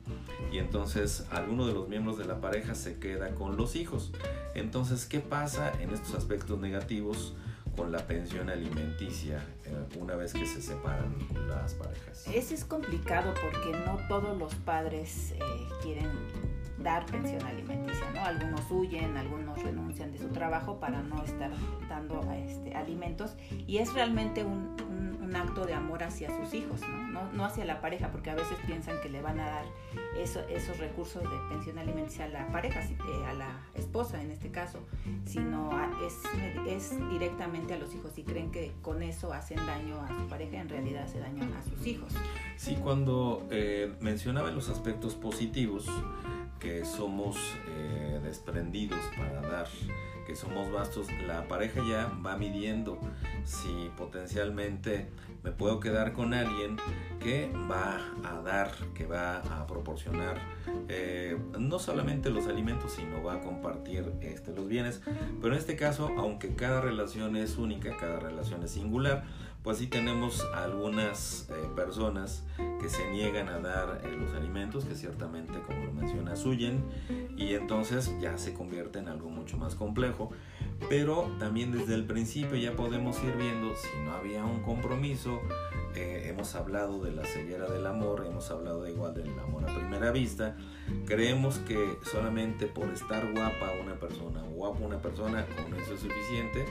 y 0.52 0.58
entonces 0.58 1.26
alguno 1.32 1.66
de 1.66 1.74
los 1.74 1.88
miembros 1.88 2.18
de 2.18 2.24
la 2.24 2.40
pareja 2.40 2.76
se 2.76 3.00
queda 3.00 3.34
con 3.34 3.56
los 3.56 3.74
hijos? 3.74 4.12
Entonces, 4.54 5.06
¿qué 5.06 5.18
pasa 5.18 5.72
en 5.80 5.90
estos 5.90 6.14
aspectos 6.14 6.60
negativos? 6.60 7.34
Con 7.76 7.92
la 7.92 7.98
pensión 7.98 8.50
alimenticia 8.50 9.44
eh, 9.64 9.98
una 9.98 10.16
vez 10.16 10.32
que 10.32 10.46
se 10.46 10.62
separan 10.62 11.16
las 11.48 11.74
parejas? 11.74 12.26
Ese 12.28 12.54
es 12.54 12.64
complicado 12.64 13.34
porque 13.42 13.76
no 13.86 13.98
todos 14.08 14.36
los 14.38 14.54
padres 14.56 15.32
eh, 15.32 15.40
quieren 15.82 16.10
dar 16.78 17.06
pensión 17.06 17.42
alimenticia, 17.42 18.10
¿no? 18.12 18.24
Algunos 18.24 18.60
huyen, 18.70 19.16
algunos 19.16 19.60
renuncian 19.62 20.12
de 20.12 20.18
su 20.18 20.28
trabajo 20.28 20.78
para 20.78 21.02
no 21.02 21.22
estar 21.22 21.50
dando 21.88 22.20
este, 22.32 22.74
alimentos 22.74 23.34
y 23.66 23.78
es 23.78 23.92
realmente 23.94 24.44
un, 24.44 24.76
acto 25.36 25.66
de 25.66 25.74
amor 25.74 26.02
hacia 26.02 26.28
sus 26.36 26.54
hijos, 26.54 26.80
¿no? 27.32 27.44
hacia 27.44 27.64
la 27.64 27.80
pareja, 27.80 28.10
porque 28.10 28.30
a 28.30 28.34
veces 28.34 28.56
piensan 28.66 29.00
que 29.02 29.08
le 29.08 29.20
van 29.22 29.40
a 29.40 29.46
dar 29.46 29.64
esos 30.16 30.78
recursos 30.78 31.22
de 31.22 31.36
pensión 31.48 31.78
alimenticia 31.78 32.24
a 32.24 32.28
la 32.28 32.48
pareja, 32.48 32.80
eh, 32.82 33.26
a 33.26 33.34
la 33.34 33.60
esposa 33.74 34.22
en 34.22 34.30
este 34.30 34.50
caso, 34.50 34.80
sino 35.26 35.70
es, 36.06 36.22
es 36.66 37.10
directamente 37.10 37.74
a 37.74 37.78
los 37.78 37.94
hijos 37.94 38.16
y 38.18 38.22
creen 38.22 38.50
que 38.50 38.72
con 38.82 39.02
eso 39.02 39.32
hacen 39.32 39.58
daño 39.66 40.00
a 40.00 40.08
su 40.08 40.28
pareja, 40.28 40.58
en 40.58 40.68
realidad 40.68 41.04
hace 41.04 41.20
daño 41.20 41.44
a 41.56 41.62
sus 41.62 41.86
hijos. 41.86 42.12
Sí, 42.56 42.76
cuando 42.82 43.46
eh, 43.50 43.92
mencionaba 44.00 44.50
los 44.50 44.68
aspectos 44.68 45.14
positivos, 45.14 45.86
que 46.64 46.84
somos 46.84 47.36
eh, 47.68 48.20
desprendidos 48.22 48.98
para 49.16 49.42
dar, 49.42 49.68
que 50.26 50.36
somos 50.36 50.70
vastos, 50.72 51.08
la 51.26 51.46
pareja 51.48 51.80
ya 51.88 52.12
va 52.24 52.36
midiendo 52.36 52.98
si 53.44 53.90
potencialmente 53.96 55.10
me 55.42 55.50
puedo 55.52 55.78
quedar 55.80 56.12
con 56.12 56.32
alguien 56.32 56.76
que 57.20 57.52
va 57.70 58.00
a 58.24 58.40
dar, 58.42 58.72
que 58.94 59.06
va 59.06 59.38
a 59.38 59.66
proporcionar 59.66 60.38
eh, 60.88 61.38
no 61.58 61.78
solamente 61.78 62.30
los 62.30 62.46
alimentos, 62.46 62.92
sino 62.92 63.22
va 63.22 63.34
a 63.34 63.40
compartir 63.40 64.10
este, 64.22 64.52
los 64.54 64.66
bienes. 64.68 65.02
Pero 65.40 65.54
en 65.54 65.60
este 65.60 65.76
caso, 65.76 66.10
aunque 66.16 66.54
cada 66.54 66.80
relación 66.80 67.36
es 67.36 67.58
única, 67.58 67.96
cada 67.98 68.18
relación 68.18 68.62
es 68.62 68.70
singular, 68.72 69.24
pues 69.62 69.78
sí 69.78 69.86
tenemos 69.86 70.46
algunas 70.54 71.48
eh, 71.50 71.54
personas 71.74 72.44
que 72.84 72.90
se 72.90 73.10
niegan 73.10 73.48
a 73.48 73.60
dar 73.60 74.02
eh, 74.04 74.14
los 74.14 74.34
alimentos, 74.34 74.84
que 74.84 74.94
ciertamente, 74.94 75.54
como 75.66 75.86
lo 75.86 75.92
mencionas, 75.94 76.44
huyen, 76.44 76.84
y 77.34 77.54
entonces 77.54 78.14
ya 78.20 78.36
se 78.36 78.52
convierte 78.52 78.98
en 78.98 79.08
algo 79.08 79.30
mucho 79.30 79.56
más 79.56 79.74
complejo. 79.74 80.30
Pero 80.90 81.34
también 81.38 81.72
desde 81.72 81.94
el 81.94 82.04
principio 82.04 82.56
ya 82.56 82.72
podemos 82.76 83.16
ir 83.24 83.36
viendo 83.38 83.74
si 83.74 83.88
no 84.04 84.12
había 84.12 84.44
un 84.44 84.60
compromiso, 84.60 85.40
eh, 85.94 86.26
hemos 86.28 86.56
hablado 86.56 87.00
de 87.04 87.12
la 87.12 87.24
ceguera 87.24 87.70
del 87.70 87.86
amor, 87.86 88.26
hemos 88.28 88.50
hablado 88.50 88.82
de 88.82 88.90
igual 88.90 89.14
del 89.14 89.30
amor 89.38 89.62
a 89.64 89.74
primera 89.74 90.10
vista. 90.10 90.56
Creemos 91.06 91.58
que 91.58 91.98
solamente 92.10 92.66
por 92.66 92.92
estar 92.92 93.32
guapa 93.32 93.70
una 93.80 93.94
persona, 93.94 94.42
guapo 94.42 94.84
una 94.84 95.00
persona, 95.00 95.46
con 95.46 95.72
eso 95.78 95.94
es 95.94 96.00
suficiente. 96.00 96.66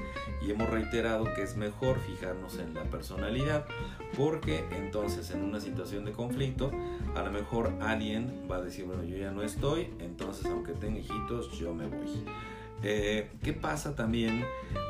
Y 0.46 0.52
hemos 0.52 0.70
reiterado 0.70 1.26
que 1.36 1.44
es 1.44 1.56
mejor 1.56 2.00
fijarnos 2.02 2.60
en 2.60 2.74
la 2.74 2.84
personalidad, 2.84 3.66
porque 4.18 4.66
entonces 4.72 5.32
en 5.32 5.42
una 5.44 5.62
situación 5.62 6.03
de 6.06 6.12
conflicto, 6.12 6.72
a 7.16 7.22
lo 7.22 7.32
mejor 7.32 7.74
alguien 7.82 8.48
va 8.50 8.58
a 8.58 8.62
decir, 8.62 8.86
bueno, 8.86 9.04
yo 9.04 9.18
ya 9.18 9.32
no 9.32 9.44
estoy, 9.44 9.90
entonces 10.00 10.46
aunque 10.46 10.74
tenga 10.74 11.00
hijitos, 11.00 11.52
yo 11.58 11.74
me 11.74 11.88
voy. 11.88 12.24
Eh, 12.84 13.30
¿Qué 13.42 13.54
pasa 13.54 13.96
también? 13.96 14.44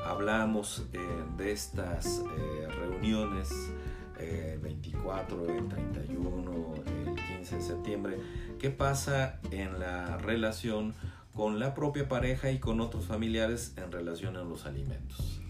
Hablamos 0.06 0.86
eh, 0.94 1.00
de 1.38 1.52
estas 1.52 2.24
eh, 2.38 2.68
reuniones 2.68 3.72
el 4.20 4.60
24, 4.60 5.46
el 5.58 5.68
31, 5.68 6.74
el 6.86 7.16
15 7.38 7.56
de 7.56 7.62
septiembre. 7.62 8.18
¿Qué 8.60 8.70
pasa 8.70 9.40
en 9.52 9.80
la 9.80 10.18
relación 10.18 10.96
con 11.34 11.60
la 11.60 11.74
propia 11.74 12.08
pareja 12.08 12.52
y 12.52 12.60
con 12.60 12.80
otros 12.80 13.06
familiares 13.06 13.74
en 13.78 13.92
relación 13.92 14.38
a 14.38 14.44
los 14.44 14.66
alimentos? 14.66 15.43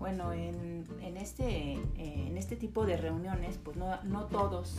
Bueno, 0.00 0.32
en, 0.32 0.86
en 1.02 1.16
este, 1.18 1.74
en 1.74 2.36
este 2.38 2.56
tipo 2.56 2.86
de 2.86 2.96
reuniones, 2.96 3.58
pues 3.62 3.76
no, 3.76 4.02
no 4.02 4.24
todos 4.24 4.78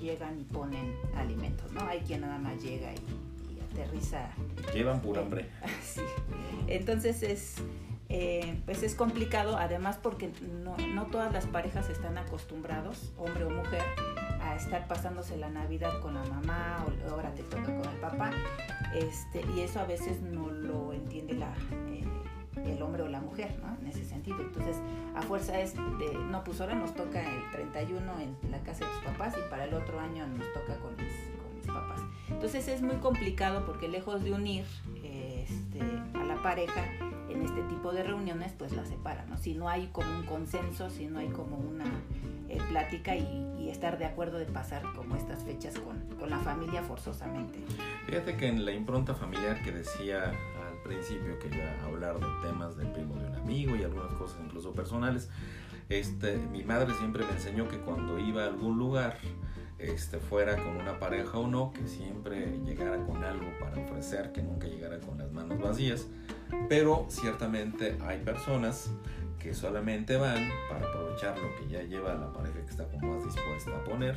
llegan 0.00 0.40
y 0.40 0.42
ponen 0.42 0.92
alimentos, 1.16 1.70
¿no? 1.72 1.82
Hay 1.82 2.00
quien 2.00 2.22
nada 2.22 2.36
más 2.36 2.60
llega 2.60 2.92
y, 2.92 3.54
y 3.54 3.60
aterriza. 3.60 4.28
Llevan 4.74 5.00
pura 5.00 5.22
hambre. 5.22 5.48
Sí. 5.84 6.00
Entonces 6.66 7.22
es, 7.22 7.54
eh, 8.08 8.60
pues 8.64 8.82
es 8.82 8.96
complicado, 8.96 9.56
además 9.56 9.98
porque 10.02 10.32
no, 10.64 10.76
no 10.76 11.06
todas 11.06 11.32
las 11.32 11.46
parejas 11.46 11.88
están 11.88 12.18
acostumbrados, 12.18 13.12
hombre 13.16 13.44
o 13.44 13.50
mujer, 13.50 13.82
a 14.42 14.56
estar 14.56 14.88
pasándose 14.88 15.36
la 15.36 15.48
Navidad 15.48 16.00
con 16.00 16.14
la 16.14 16.24
mamá 16.24 16.84
o 16.86 17.10
ahora 17.10 17.32
te 17.34 17.44
toca 17.44 17.66
con 17.66 17.88
el 17.88 18.00
papá. 18.00 18.32
Este, 18.96 19.44
y 19.54 19.60
eso 19.60 19.78
a 19.78 19.84
veces 19.84 20.20
no 20.22 20.50
lo 20.50 20.92
entiende 20.92 21.34
la, 21.34 21.54
mujer, 23.30 23.58
¿no? 23.62 23.76
En 23.80 23.86
ese 23.86 24.04
sentido. 24.04 24.40
Entonces, 24.40 24.76
a 25.14 25.22
fuerza 25.22 25.58
es 25.60 25.74
de, 25.74 26.14
no, 26.30 26.42
pues 26.44 26.60
ahora 26.60 26.74
nos 26.74 26.94
toca 26.94 27.20
el 27.20 27.50
31 27.52 28.00
en 28.20 28.50
la 28.50 28.58
casa 28.60 28.84
de 28.84 28.90
tus 28.92 29.04
papás 29.04 29.34
y 29.38 29.50
para 29.50 29.64
el 29.64 29.74
otro 29.74 30.00
año 30.00 30.26
nos 30.26 30.52
toca 30.52 30.76
con 30.76 30.96
mis, 30.96 31.12
con 31.42 31.54
mis 31.56 31.66
papás. 31.66 32.00
Entonces 32.28 32.68
es 32.68 32.82
muy 32.82 32.96
complicado 32.96 33.64
porque 33.66 33.88
lejos 33.88 34.22
de 34.22 34.32
unir 34.32 34.64
este, 35.02 35.80
a 36.14 36.24
la 36.24 36.40
pareja 36.42 36.84
en 37.28 37.42
este 37.42 37.62
tipo 37.62 37.92
de 37.92 38.02
reuniones, 38.02 38.52
pues 38.58 38.72
la 38.72 38.84
separan, 38.84 39.28
¿no? 39.30 39.38
Si 39.38 39.54
no 39.54 39.68
hay 39.68 39.88
como 39.88 40.10
un 40.10 40.24
consenso, 40.24 40.90
si 40.90 41.06
no 41.06 41.20
hay 41.20 41.28
como 41.28 41.56
una 41.56 41.84
eh, 42.48 42.58
plática 42.68 43.14
y, 43.14 43.46
y, 43.60 43.68
estar 43.68 43.98
de 43.98 44.04
acuerdo 44.04 44.38
de 44.38 44.46
pasar 44.46 44.82
como 44.96 45.14
estas 45.14 45.44
fechas 45.44 45.78
con, 45.78 46.00
con 46.18 46.30
la 46.30 46.38
familia 46.38 46.82
forzosamente. 46.82 47.60
Fíjate 48.06 48.36
que 48.36 48.48
en 48.48 48.64
la 48.64 48.72
impronta 48.72 49.14
familiar 49.14 49.62
que 49.62 49.70
decía 49.70 50.32
principio 50.82 51.38
que 51.38 51.48
iba 51.48 51.64
a 51.64 51.86
hablar 51.86 52.18
de 52.18 52.48
temas 52.48 52.76
del 52.76 52.88
primo 52.92 53.16
de 53.16 53.26
un 53.26 53.34
amigo 53.34 53.76
y 53.76 53.82
algunas 53.82 54.12
cosas 54.14 54.38
incluso 54.44 54.72
personales, 54.72 55.28
este, 55.88 56.36
mi 56.36 56.62
madre 56.62 56.94
siempre 56.94 57.24
me 57.24 57.32
enseñó 57.32 57.68
que 57.68 57.78
cuando 57.78 58.18
iba 58.18 58.44
a 58.44 58.46
algún 58.46 58.78
lugar, 58.78 59.18
este, 59.78 60.18
fuera 60.18 60.56
con 60.56 60.76
una 60.76 60.98
pareja 60.98 61.38
o 61.38 61.48
no, 61.48 61.72
que 61.72 61.86
siempre 61.88 62.58
llegara 62.64 63.04
con 63.06 63.24
algo 63.24 63.46
para 63.58 63.82
ofrecer, 63.82 64.32
que 64.32 64.42
nunca 64.42 64.66
llegara 64.66 65.00
con 65.00 65.18
las 65.18 65.32
manos 65.32 65.58
vacías. 65.60 66.06
Pero 66.68 67.06
ciertamente 67.08 67.96
hay 68.02 68.18
personas 68.18 68.90
que 69.40 69.54
solamente 69.54 70.16
van 70.16 70.50
para 70.68 70.86
aprovechar 70.86 71.38
lo 71.38 71.54
que 71.56 71.68
ya 71.68 71.82
lleva 71.82 72.14
la 72.14 72.32
pareja 72.32 72.60
que 72.62 72.70
está 72.70 72.84
como 72.84 73.14
más 73.14 73.24
dispuesta 73.24 73.76
a 73.76 73.84
poner 73.84 74.16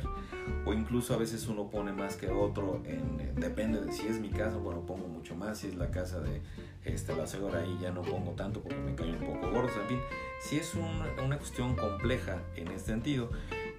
o 0.64 0.72
incluso 0.72 1.14
a 1.14 1.16
veces 1.16 1.46
uno 1.48 1.70
pone 1.70 1.92
más 1.92 2.16
que 2.16 2.28
otro 2.28 2.82
en, 2.84 3.34
depende 3.34 3.80
de 3.80 3.92
si 3.92 4.06
es 4.06 4.20
mi 4.20 4.30
casa 4.30 4.56
bueno 4.56 4.86
pongo 4.86 5.08
mucho 5.08 5.34
más 5.34 5.58
si 5.58 5.68
es 5.68 5.74
la 5.74 5.90
casa 5.90 6.20
de 6.20 6.42
este, 6.84 7.16
la 7.16 7.26
señora 7.26 7.60
ahí 7.60 7.78
ya 7.80 7.90
no 7.90 8.02
pongo 8.02 8.32
tanto 8.32 8.60
porque 8.60 8.76
me 8.76 8.94
cae 8.94 9.10
un 9.10 9.18
poco 9.18 9.50
gordo 9.50 9.80
en 9.80 9.88
fin 9.88 9.98
si 10.44 10.58
es 10.58 10.74
un, 10.74 11.02
una 11.24 11.38
cuestión 11.38 11.74
compleja 11.74 12.42
en 12.56 12.68
este 12.68 12.92
sentido. 12.92 13.30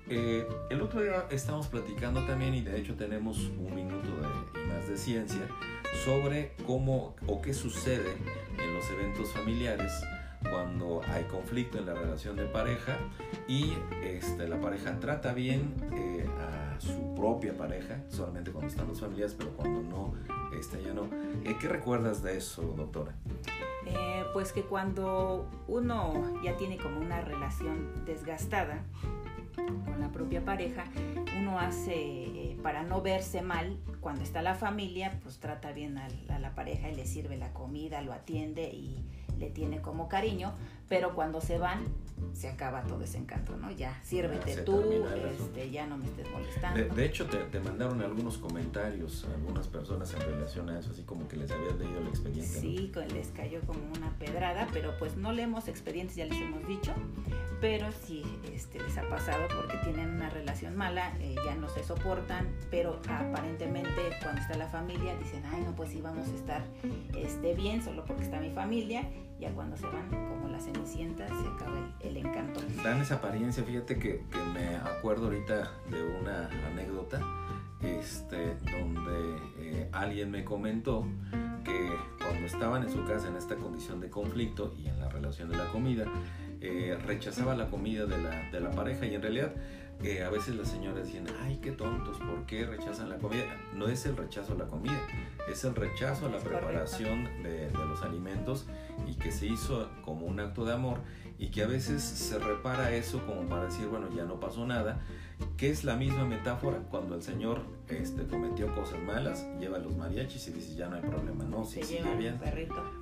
Eh, 0.08 0.48
el 0.70 0.82
otro 0.82 1.02
día 1.02 1.26
estábamos 1.32 1.68
platicando 1.68 2.26
también 2.26 2.54
y 2.54 2.62
de 2.62 2.80
hecho 2.80 2.96
tenemos 2.96 3.40
un 3.40 3.74
minuto 3.74 4.08
de, 4.08 4.62
y 4.62 4.68
más 4.68 4.88
de 4.88 4.98
ciencia 4.98 5.48
sobre 6.04 6.54
cómo 6.66 7.16
o 7.28 7.42
qué 7.42 7.54
sucede 7.54 8.14
en 8.58 8.74
los 8.74 8.90
eventos 8.92 9.32
familiares 9.32 9.92
cuando 10.50 11.02
hay 11.08 11.24
conflicto 11.26 11.78
en 11.78 11.86
la 11.86 11.94
relación 11.94 12.36
de 12.36 12.46
pareja 12.46 12.98
y 13.48 13.74
este, 14.04 14.48
la 14.48 14.60
pareja 14.60 15.00
trata 15.00 15.34
bien 15.34 15.76
eh, 15.94 16.26
a 16.40 16.80
su 16.80 17.16
propia 17.16 17.58
pareja, 17.58 18.02
solamente 18.10 18.52
cuando 18.52 18.70
están 18.70 18.88
las 18.88 19.00
familias, 19.00 19.34
pero 19.38 19.52
cuando 19.52 19.82
no, 19.82 20.14
este, 20.58 20.82
ya 20.84 20.94
no. 20.94 21.06
Eh, 21.44 21.56
¿Qué 21.60 21.68
recuerdas 21.68 22.22
de 22.24 22.38
eso, 22.38 22.62
doctora? 22.76 23.14
Eh, 23.86 24.24
pues 24.34 24.52
que 24.52 24.64
cuando 24.64 25.50
uno 25.68 26.42
ya 26.44 26.58
tiene 26.58 26.78
como 26.78 27.00
una 27.00 27.22
relación 27.22 28.06
desgastada 28.06 28.84
con 29.56 30.00
la 30.00 30.12
propia 30.12 30.44
pareja, 30.44 30.86
uno 31.40 31.60
hace, 31.60 31.96
eh, 31.96 32.58
para 32.62 32.84
no 32.84 33.02
verse 33.02 33.42
mal, 33.42 33.78
cuando 34.02 34.22
está 34.22 34.42
la 34.42 34.56
familia, 34.56 35.20
pues 35.24 35.40
trata 35.40 35.72
bien 35.72 35.98
a, 35.98 36.08
a 36.30 36.40
la 36.40 36.54
pareja 36.56 36.90
y 36.90 36.96
le 36.96 37.06
sirve 37.06 37.38
la 37.38 37.54
comida, 37.54 38.02
lo 38.02 38.14
atiende 38.14 38.70
y 38.74 39.06
le 39.40 39.50
tiene 39.50 39.82
como 39.82 40.08
cariño, 40.08 40.54
pero 40.88 41.16
cuando 41.16 41.42
se 41.42 41.58
van 41.58 41.84
se 42.34 42.50
acaba 42.50 42.84
todo 42.84 43.02
ese 43.04 43.18
encanto, 43.18 43.56
¿no? 43.56 43.72
Ya, 43.72 43.98
sírvete 44.04 44.58
tú, 44.58 45.06
este, 45.32 45.72
ya 45.72 45.86
no 45.86 45.98
me 45.98 46.06
estés 46.06 46.30
molestando. 46.32 46.80
De, 46.80 46.90
de 46.90 47.06
hecho, 47.06 47.26
te, 47.28 47.38
te, 47.38 47.60
mandaron 47.60 48.02
algunos 48.02 48.38
comentarios 48.38 49.26
algunas 49.34 49.68
personas 49.68 50.14
en 50.14 50.22
relación 50.22 50.70
a 50.70 50.80
eso, 50.80 50.92
así 50.92 51.04
como 51.04 51.28
que 51.28 51.38
les 51.38 51.52
habías 51.52 51.76
leído 51.78 52.00
el 52.00 52.08
expediente. 52.08 52.60
Sí, 52.60 52.92
¿no? 52.94 53.02
les 53.06 53.30
cayó 53.30 53.62
como 53.62 53.80
una 53.98 54.12
pedrada, 54.20 54.68
pero 54.74 54.98
pues 54.98 55.16
no 55.16 55.32
leemos 55.32 55.68
expedientes, 55.68 56.16
ya 56.16 56.26
les 56.26 56.40
hemos 56.40 56.68
dicho, 56.68 56.94
pero 57.62 57.88
sí 57.92 58.24
este, 58.54 58.80
les 58.80 58.98
ha 58.98 59.08
pasado 59.08 59.48
porque 59.56 59.78
tienen 59.78 60.10
una 60.10 60.30
relación 60.30 60.76
mala, 60.76 61.14
eh, 61.20 61.36
ya 61.46 61.56
no 61.56 61.70
se 61.70 61.84
soportan, 61.84 62.48
pero 62.70 63.00
aparentemente 63.08 63.90
cuando 64.22 64.42
está 64.42 64.58
la 64.58 64.68
familia 64.68 65.16
dicen, 65.18 65.44
ay, 65.46 65.62
no, 65.64 65.76
pues 65.76 65.90
sí, 65.90 66.02
vamos 66.02 66.28
a 66.28 66.36
estar 66.36 66.64
este, 67.18 67.54
bien 67.54 67.82
solo 67.82 68.04
porque 68.06 68.24
está 68.24 68.40
mi 68.40 68.52
familia, 68.52 69.10
ya 69.40 69.52
cuando 69.54 69.76
se 69.76 69.86
van 69.88 70.10
como 70.10 70.48
la 70.48 70.60
cenicienta 70.60 71.28
se 71.28 71.48
acaba 71.48 71.94
el, 72.02 72.08
el 72.10 72.26
encanto. 72.26 72.62
Dan 72.84 73.02
esa 73.02 73.16
apariencia, 73.16 73.64
fíjate 73.64 74.00
que, 74.00 74.24
que, 74.32 74.40
me 74.54 74.76
acuerdo 74.78 75.26
ahorita 75.26 75.72
de 75.90 76.04
una 76.22 76.50
anécdota 76.72 77.20
este, 77.82 78.56
donde 78.56 79.38
eh, 79.60 79.90
alguien 79.92 80.32
me 80.32 80.44
comentó 80.44 81.06
que 81.64 81.90
cuando 82.20 82.46
estaban 82.46 82.84
en 82.84 82.90
su 82.90 83.04
casa 83.06 83.28
en 83.28 83.36
esta 83.36 83.56
condición 83.56 84.00
de 84.00 84.10
conflicto 84.10 84.74
y 84.78 84.88
en 84.88 85.00
la 85.00 85.10
relación 85.10 85.50
de 85.50 85.58
la 85.58 85.66
comida, 85.66 86.06
eh, 86.62 86.98
rechazaba 87.06 87.56
la 87.56 87.70
comida 87.70 88.06
de 88.06 88.18
la, 88.18 88.50
de 88.52 88.60
la 88.60 88.72
pareja 88.72 89.06
y 89.06 89.16
en 89.16 89.22
realidad 89.22 89.54
eh, 90.04 90.24
a 90.24 90.30
veces 90.30 90.56
las 90.56 90.68
señoras 90.68 91.08
dicen, 91.08 91.28
ay, 91.42 91.60
qué 91.62 91.72
tontos, 91.72 92.18
¿por 92.18 92.46
qué 92.46 92.66
rechazan 92.66 93.10
la 93.10 93.18
comida? 93.18 93.46
No 93.74 93.88
es 93.88 94.06
el 94.06 94.18
rechazo 94.18 94.54
a 94.54 94.56
la 94.58 94.66
comida, 94.66 95.00
es 95.50 95.64
el 95.64 95.74
rechazo 95.74 96.28
a 96.28 96.30
la 96.30 96.40
preparación 96.40 97.26
de, 97.44 97.70
de, 97.70 97.86
los 97.86 98.02
alimentos 98.02 98.68
y 99.08 99.16
que 99.16 99.32
se 99.32 99.48
hizo 99.48 99.90
como 100.04 100.26
un 100.26 100.40
acto 100.40 100.66
de 100.66 100.74
amor 100.74 101.00
y 101.38 101.50
que 101.50 101.64
a 101.64 101.68
veces 101.68 102.04
se 102.04 102.40
repara 102.40 102.92
eso 102.92 103.26
como 103.26 103.48
para 103.48 103.66
decir, 103.66 103.88
bueno, 103.88 104.08
ya 104.16 104.26
no 104.26 104.40
pasó 104.40 104.66
nada, 104.66 105.02
que 105.58 105.70
es 105.70 105.84
la 105.84 105.96
misma 105.96 106.26
metáfora 106.26 106.80
cuando 106.90 107.16
el 107.16 107.22
Señor 107.22 107.62
este, 107.88 108.26
cometió 108.28 108.74
cosas 108.76 109.00
malas, 109.02 109.46
lleva 109.60 109.78
los 109.78 109.96
mariachis 109.96 110.48
y 110.48 110.52
dice, 110.52 110.76
ya 110.76 110.88
no 110.88 110.98
hay 110.98 111.02
problema, 111.02 111.44
no, 111.46 111.66
sí, 111.66 111.84
sigue 111.84 112.16
bien. 112.16 112.40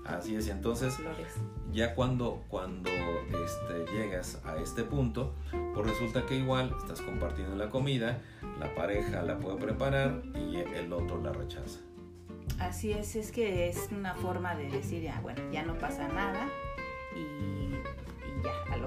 Así 0.05 0.35
es, 0.35 0.47
y 0.47 0.51
entonces 0.51 0.95
Flores. 0.95 1.33
ya 1.71 1.95
cuando, 1.95 2.43
cuando 2.49 2.89
este, 2.89 3.91
llegas 3.93 4.41
a 4.45 4.57
este 4.57 4.83
punto, 4.83 5.33
pues 5.73 5.87
resulta 5.87 6.25
que 6.25 6.35
igual 6.37 6.75
estás 6.79 7.01
compartiendo 7.01 7.55
la 7.55 7.69
comida, 7.69 8.21
la 8.59 8.73
pareja 8.75 9.23
la 9.23 9.39
puede 9.39 9.57
preparar 9.57 10.21
y 10.35 10.57
el 10.57 10.91
otro 10.93 11.21
la 11.21 11.31
rechaza. 11.31 11.79
Así 12.59 12.91
es, 12.91 13.15
es 13.15 13.31
que 13.31 13.67
es 13.67 13.89
una 13.91 14.15
forma 14.15 14.55
de 14.55 14.69
decir, 14.69 15.01
ya, 15.01 15.19
bueno, 15.21 15.41
ya 15.51 15.63
no 15.63 15.77
pasa 15.77 16.07
nada 16.07 16.45
a 16.45 16.62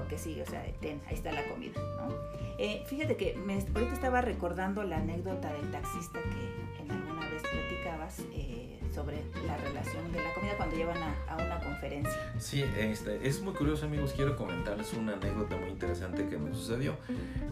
que 0.07 0.17
sigue, 0.17 0.43
o 0.43 0.45
sea, 0.45 0.63
ten, 0.79 1.01
ahí 1.07 1.15
está 1.15 1.31
la 1.31 1.45
comida, 1.47 1.79
¿no? 1.97 2.13
Eh, 2.57 2.83
fíjate 2.87 3.15
que 3.17 3.35
me, 3.35 3.53
ahorita 3.53 3.93
estaba 3.93 4.21
recordando 4.21 4.83
la 4.83 4.97
anécdota 4.97 5.53
del 5.53 5.71
taxista 5.71 6.19
que 6.21 6.81
en 6.83 6.91
alguna 6.91 7.26
platicabas 7.57 8.19
eh, 8.33 8.79
sobre 8.93 9.23
la 9.45 9.57
relación 9.57 10.11
de 10.11 10.23
la 10.23 10.33
comida 10.33 10.57
cuando 10.57 10.75
llevan 10.75 10.97
a, 10.97 11.15
a 11.27 11.35
una 11.35 11.59
conferencia. 11.59 12.33
Sí, 12.37 12.63
este, 12.77 13.27
es 13.27 13.41
muy 13.41 13.53
curioso 13.53 13.85
amigos, 13.85 14.13
quiero 14.15 14.35
comentarles 14.35 14.93
una 14.93 15.13
anécdota 15.13 15.55
muy 15.57 15.69
interesante 15.69 16.27
que 16.27 16.37
me 16.37 16.53
sucedió. 16.53 16.97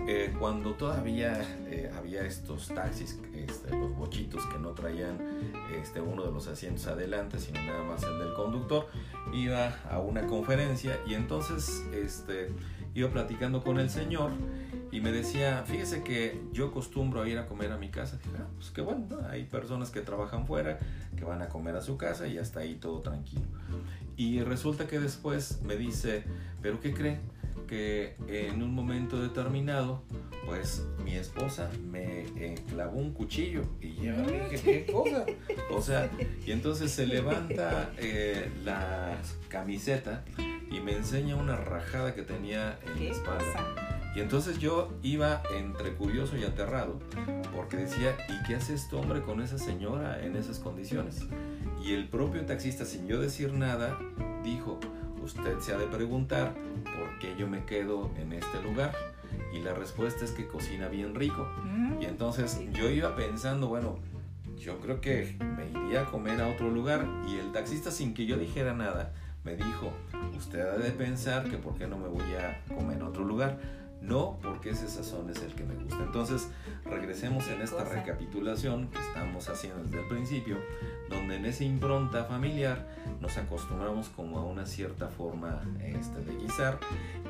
Eh, 0.07 0.33
cuando 0.39 0.73
todavía 0.73 1.41
eh, 1.67 1.91
había 1.97 2.25
estos 2.25 2.67
taxis, 2.69 3.19
este, 3.33 3.71
los 3.71 3.95
bochitos 3.95 4.45
que 4.47 4.59
no 4.59 4.71
traían 4.71 5.19
este, 5.81 6.01
uno 6.01 6.23
de 6.23 6.31
los 6.31 6.47
asientos 6.47 6.87
adelante, 6.87 7.39
sino 7.39 7.61
nada 7.61 7.83
más 7.83 8.03
el 8.03 8.19
del 8.19 8.33
conductor, 8.33 8.87
iba 9.33 9.79
a 9.89 9.99
una 9.99 10.27
conferencia 10.27 10.99
y 11.07 11.13
entonces 11.15 11.85
este, 11.93 12.51
iba 12.93 13.09
platicando 13.09 13.63
con 13.63 13.79
el 13.79 13.89
señor 13.89 14.31
y 14.95 15.01
me 15.01 15.11
decía, 15.11 15.65
fíjese 15.67 16.03
que 16.03 16.39
yo 16.53 16.67
acostumbro 16.67 17.21
a 17.21 17.27
ir 17.27 17.37
a 17.37 17.47
comer 17.47 17.69
a 17.73 17.77
mi 17.77 17.89
casa. 17.89 18.17
Dije, 18.17 18.37
ah, 18.39 18.47
pues 18.55 18.71
qué 18.71 18.79
bueno, 18.79 19.05
¿no? 19.09 19.27
hay 19.27 19.43
personas 19.43 19.89
que 19.89 19.99
trabajan 19.99 20.47
fuera, 20.47 20.79
que 21.17 21.25
van 21.25 21.41
a 21.41 21.49
comer 21.49 21.75
a 21.75 21.81
su 21.81 21.97
casa 21.97 22.27
y 22.27 22.37
hasta 22.37 22.61
ahí 22.61 22.75
todo 22.75 23.01
tranquilo. 23.01 23.43
Y 24.15 24.39
resulta 24.39 24.87
que 24.87 24.99
después 25.01 25.61
me 25.63 25.75
dice, 25.75 26.23
pero 26.61 26.79
¿qué 26.79 26.93
cree? 26.93 27.19
porque 27.55 28.15
en 28.27 28.61
un 28.61 28.75
momento 28.75 29.19
determinado, 29.21 30.03
pues 30.45 30.85
mi 31.03 31.15
esposa 31.15 31.69
me 31.89 32.25
eh, 32.35 32.55
clavó 32.69 32.99
un 32.99 33.11
cuchillo 33.11 33.63
y 33.81 33.95
yo 33.95 34.15
dije, 34.15 34.61
¿qué 34.63 34.91
cosa? 34.91 35.25
O 35.71 35.81
sea, 35.81 36.11
y 36.45 36.51
entonces 36.51 36.91
se 36.91 37.07
levanta 37.07 37.91
eh, 37.97 38.51
la 38.63 39.17
camiseta 39.49 40.23
y 40.69 40.79
me 40.79 40.93
enseña 40.93 41.35
una 41.35 41.55
rajada 41.55 42.13
que 42.13 42.21
tenía 42.21 42.77
en 42.85 43.05
la 43.05 43.11
espalda. 43.11 43.84
Y 44.15 44.21
entonces 44.21 44.59
yo 44.59 44.93
iba 45.03 45.43
entre 45.53 45.93
curioso 45.95 46.37
y 46.37 46.43
aterrado, 46.43 46.99
porque 47.53 47.77
decía, 47.77 48.15
¿y 48.29 48.47
qué 48.47 48.55
hace 48.55 48.73
este 48.73 48.95
hombre 48.95 49.21
con 49.21 49.41
esa 49.41 49.57
señora 49.57 50.23
en 50.23 50.37
esas 50.37 50.59
condiciones? 50.59 51.19
Y 51.83 51.93
el 51.93 52.07
propio 52.07 52.45
taxista, 52.45 52.85
sin 52.85 53.07
yo 53.07 53.19
decir 53.19 53.53
nada, 53.53 53.99
dijo, 54.43 54.79
usted 55.21 55.59
se 55.59 55.73
ha 55.73 55.77
de 55.77 55.87
preguntar 55.87 56.53
por 56.83 57.19
qué 57.19 57.35
yo 57.37 57.47
me 57.47 57.65
quedo 57.65 58.09
en 58.17 58.31
este 58.33 58.61
lugar. 58.63 58.95
Y 59.53 59.59
la 59.59 59.73
respuesta 59.73 60.23
es 60.23 60.31
que 60.31 60.47
cocina 60.47 60.87
bien 60.87 61.13
rico. 61.13 61.47
Mm. 61.65 62.01
Y 62.01 62.05
entonces 62.05 62.59
yo 62.71 62.89
iba 62.89 63.15
pensando, 63.15 63.67
bueno, 63.67 63.99
yo 64.57 64.79
creo 64.79 65.01
que 65.01 65.35
me 65.39 65.69
iría 65.69 66.03
a 66.03 66.05
comer 66.05 66.41
a 66.41 66.47
otro 66.47 66.69
lugar. 66.69 67.05
Y 67.27 67.37
el 67.37 67.51
taxista, 67.51 67.91
sin 67.91 68.13
que 68.13 68.25
yo 68.25 68.37
dijera 68.37 68.73
nada, 68.73 69.13
me 69.43 69.55
dijo, 69.55 69.91
usted 70.37 70.61
ha 70.61 70.77
de 70.77 70.91
pensar 70.91 71.49
que 71.49 71.57
por 71.57 71.77
qué 71.77 71.87
no 71.87 71.97
me 71.97 72.07
voy 72.07 72.33
a 72.33 72.63
comer 72.73 72.97
en 72.97 73.03
otro 73.03 73.23
lugar. 73.23 73.59
No, 74.05 74.37
porque 74.43 74.69
ese 74.69 74.87
sazón 74.87 75.29
es 75.31 75.41
el 75.41 75.53
que 75.53 75.63
me 75.63 75.73
gusta. 75.75 76.03
Entonces, 76.03 76.47
regresemos 76.85 77.47
en 77.47 77.61
esta 77.61 77.83
recapitulación 77.83 78.87
que 78.89 78.99
estamos 78.99 79.49
haciendo 79.49 79.83
desde 79.83 80.01
el 80.01 80.07
principio, 80.07 80.57
donde 81.09 81.37
en 81.37 81.45
esa 81.45 81.63
impronta 81.63 82.25
familiar 82.25 82.87
nos 83.19 83.35
acostumbramos 83.37 84.09
como 84.09 84.37
a 84.37 84.43
una 84.43 84.67
cierta 84.67 85.07
forma 85.07 85.61
este, 85.79 86.19
de 86.19 86.35
guisar 86.37 86.79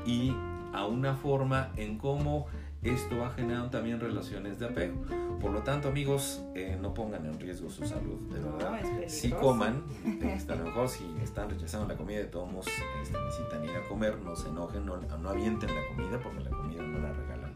y 0.04 0.34
a 0.74 0.84
una 0.84 1.14
forma 1.14 1.70
en 1.76 1.96
cómo 1.96 2.46
esto 2.90 3.18
va 3.18 3.30
generando 3.30 3.70
también 3.70 4.00
relaciones 4.00 4.58
de 4.58 4.66
apego. 4.66 5.02
Por 5.40 5.50
lo 5.50 5.62
tanto, 5.62 5.88
amigos, 5.88 6.42
eh, 6.54 6.78
no 6.80 6.94
pongan 6.94 7.26
en 7.26 7.38
riesgo 7.38 7.68
su 7.70 7.86
salud, 7.86 8.18
de 8.32 8.40
verdad. 8.40 8.80
si 9.06 9.30
coman, 9.30 9.84
este, 10.22 10.52
a 10.52 10.56
lo 10.56 10.64
mejor 10.64 10.88
si 10.88 11.04
están 11.22 11.50
rechazando 11.50 11.86
la 11.86 11.96
comida 11.96 12.18
de 12.18 12.24
todos 12.24 12.50
modos, 12.50 12.66
este, 13.02 13.18
necesitan 13.18 13.64
ir 13.64 13.70
a 13.70 13.86
comer, 13.88 14.18
no 14.18 14.34
se 14.34 14.48
enojen, 14.48 14.86
no, 14.86 14.96
no 14.96 15.28
avienten 15.28 15.74
la 15.74 15.86
comida 15.88 16.18
porque 16.22 16.40
la 16.42 16.50
comida 16.50 16.82
no 16.82 16.98
la 16.98 17.12
regalan. 17.12 17.54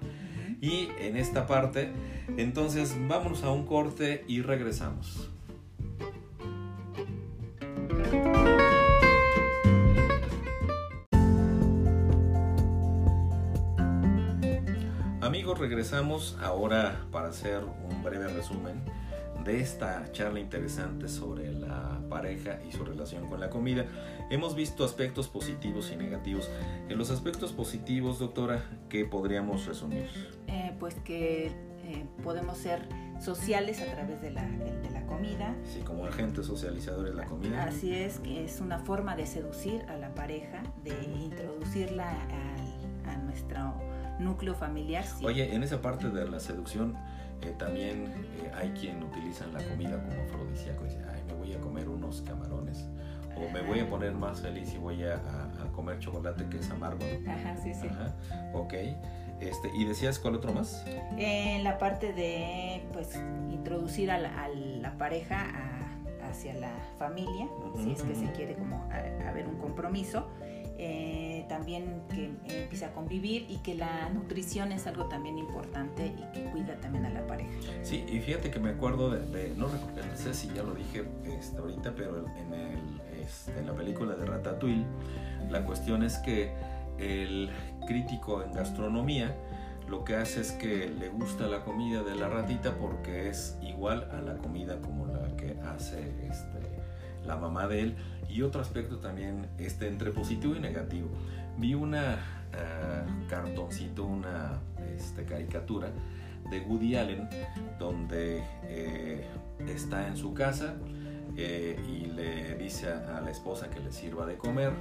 Y 0.60 0.90
en 0.98 1.16
esta 1.16 1.46
parte, 1.46 1.90
entonces 2.36 2.94
vámonos 3.08 3.42
a 3.44 3.50
un 3.50 3.64
corte 3.64 4.24
y 4.28 4.42
regresamos. 4.42 5.30
Amigos, 15.50 15.68
regresamos 15.68 16.38
ahora 16.40 17.06
para 17.10 17.30
hacer 17.30 17.64
un 17.64 18.04
breve 18.04 18.28
resumen 18.28 18.84
de 19.44 19.58
esta 19.58 20.12
charla 20.12 20.38
interesante 20.38 21.08
sobre 21.08 21.52
la 21.52 21.98
pareja 22.08 22.60
y 22.68 22.70
su 22.70 22.84
relación 22.84 23.26
con 23.26 23.40
la 23.40 23.50
comida. 23.50 23.84
Hemos 24.30 24.54
visto 24.54 24.84
aspectos 24.84 25.26
positivos 25.26 25.90
y 25.90 25.96
negativos. 25.96 26.48
En 26.88 26.96
los 26.96 27.10
aspectos 27.10 27.52
positivos, 27.52 28.20
doctora, 28.20 28.62
¿qué 28.88 29.04
podríamos 29.04 29.66
resumir? 29.66 30.08
Eh, 30.46 30.72
pues 30.78 30.94
que 31.02 31.46
eh, 31.46 32.06
podemos 32.22 32.56
ser 32.56 32.86
sociales 33.20 33.80
a 33.80 33.86
través 33.86 34.22
de 34.22 34.30
la, 34.30 34.44
de, 34.44 34.90
la 34.90 35.04
comida. 35.06 35.56
Sí, 35.64 35.80
como 35.80 36.06
agentes 36.06 36.46
socializadores 36.46 37.10
de 37.10 37.16
la 37.22 37.26
comida. 37.26 37.64
Así 37.64 37.92
es, 37.92 38.20
que 38.20 38.44
es 38.44 38.60
una 38.60 38.78
forma 38.78 39.16
de 39.16 39.26
seducir 39.26 39.82
a 39.88 39.96
la 39.96 40.14
pareja, 40.14 40.62
de 40.84 40.94
introducirla 41.24 42.08
a, 42.08 43.10
a 43.10 43.16
nuestro 43.16 43.89
núcleo 44.20 44.54
familiar. 44.54 45.04
Oye, 45.24 45.54
en 45.54 45.62
esa 45.62 45.80
parte 45.80 46.10
de 46.10 46.28
la 46.28 46.40
seducción 46.40 46.96
eh, 47.42 47.54
también 47.58 48.06
eh, 48.38 48.50
hay 48.54 48.70
quien 48.70 49.02
utiliza 49.02 49.46
la 49.46 49.62
comida 49.64 50.02
como 50.02 50.22
afrodisíaco. 50.22 50.84
Dice, 50.84 50.98
ay, 51.12 51.22
me 51.26 51.34
voy 51.34 51.54
a 51.54 51.60
comer 51.60 51.88
unos 51.88 52.22
camarones. 52.22 52.86
O 53.36 53.48
me 53.50 53.62
voy 53.62 53.80
a 53.80 53.88
poner 53.88 54.12
más 54.12 54.40
feliz 54.40 54.74
y 54.74 54.78
voy 54.78 55.02
a, 55.04 55.20
comer 55.74 55.98
chocolate 55.98 56.46
que 56.50 56.58
es 56.58 56.70
amargo. 56.70 57.04
Ajá, 57.26 57.56
sí, 57.56 57.72
sí. 57.72 57.86
Ajá, 57.86 58.14
ok. 58.52 58.74
Este, 59.40 59.70
¿Y 59.74 59.84
decías 59.84 60.18
cuál 60.18 60.34
otro 60.34 60.52
más? 60.52 60.84
En 61.16 61.64
la 61.64 61.78
parte 61.78 62.12
de, 62.12 62.82
pues, 62.92 63.18
introducir 63.50 64.10
a 64.10 64.18
la, 64.18 64.98
pareja 64.98 65.46
hacia 66.28 66.52
la 66.54 66.72
familia, 66.98 67.48
si 67.82 67.92
es 67.92 68.02
que 68.02 68.14
se 68.14 68.30
quiere 68.32 68.56
como 68.56 68.86
haber 69.26 69.48
un 69.48 69.56
compromiso. 69.56 70.28
Eh, 70.82 71.44
también 71.46 72.04
que 72.08 72.30
empieza 72.62 72.86
a 72.86 72.92
convivir 72.92 73.44
y 73.50 73.58
que 73.58 73.74
la 73.74 74.08
nutrición 74.08 74.72
es 74.72 74.86
algo 74.86 75.10
también 75.10 75.36
importante 75.36 76.06
y 76.06 76.32
que 76.32 76.44
cuida 76.50 76.80
también 76.80 77.04
a 77.04 77.10
la 77.10 77.26
pareja. 77.26 77.50
Sí, 77.82 78.02
y 78.10 78.18
fíjate 78.20 78.50
que 78.50 78.58
me 78.58 78.70
acuerdo 78.70 79.10
de, 79.10 79.52
no, 79.58 79.68
sé 80.16 80.32
si 80.32 80.48
ya 80.54 80.62
lo 80.62 80.72
dije 80.72 81.04
este, 81.26 81.58
ahorita, 81.58 81.92
pero 81.94 82.24
en, 82.34 82.54
el, 82.54 83.20
este, 83.20 83.58
en 83.58 83.66
la 83.66 83.74
película 83.74 84.14
de 84.14 84.24
Ratatouille, 84.24 84.86
la 85.50 85.66
cuestión 85.66 86.02
es 86.02 86.16
que 86.16 86.54
el 86.98 87.50
crítico 87.86 88.42
en 88.42 88.54
gastronomía 88.54 89.36
lo 89.86 90.02
que 90.02 90.16
hace 90.16 90.40
es 90.40 90.52
que 90.52 90.88
le 90.88 91.10
gusta 91.10 91.46
la 91.46 91.62
comida 91.62 92.02
de 92.02 92.14
la 92.14 92.30
ratita 92.30 92.74
porque 92.78 93.28
es 93.28 93.58
igual 93.60 94.08
a 94.12 94.22
la 94.22 94.38
comida 94.38 94.80
como 94.80 95.04
la 95.04 95.36
que 95.36 95.58
hace 95.60 96.26
este, 96.26 96.79
la 97.30 97.36
mamá 97.36 97.68
de 97.68 97.80
él 97.80 97.96
y 98.28 98.42
otro 98.42 98.60
aspecto 98.60 98.98
también 98.98 99.46
este, 99.58 99.86
entre 99.88 100.10
positivo 100.10 100.56
y 100.56 100.60
negativo. 100.60 101.08
Vi 101.58 101.74
una 101.74 102.18
uh, 102.52 103.28
cartoncito, 103.28 104.04
una 104.04 104.58
este, 104.96 105.24
caricatura 105.24 105.92
de 106.50 106.60
Woody 106.60 106.96
Allen 106.96 107.28
donde 107.78 108.42
eh, 108.64 109.24
está 109.68 110.08
en 110.08 110.16
su 110.16 110.34
casa 110.34 110.74
eh, 111.36 111.78
y 111.86 112.06
le 112.06 112.56
dice 112.56 112.88
a, 112.88 113.20
la 113.20 113.30
esposa 113.30 113.70
que 113.70 113.78
le 113.78 113.92
sirva 113.92 114.26
de 114.26 114.36
comer. 114.36 114.72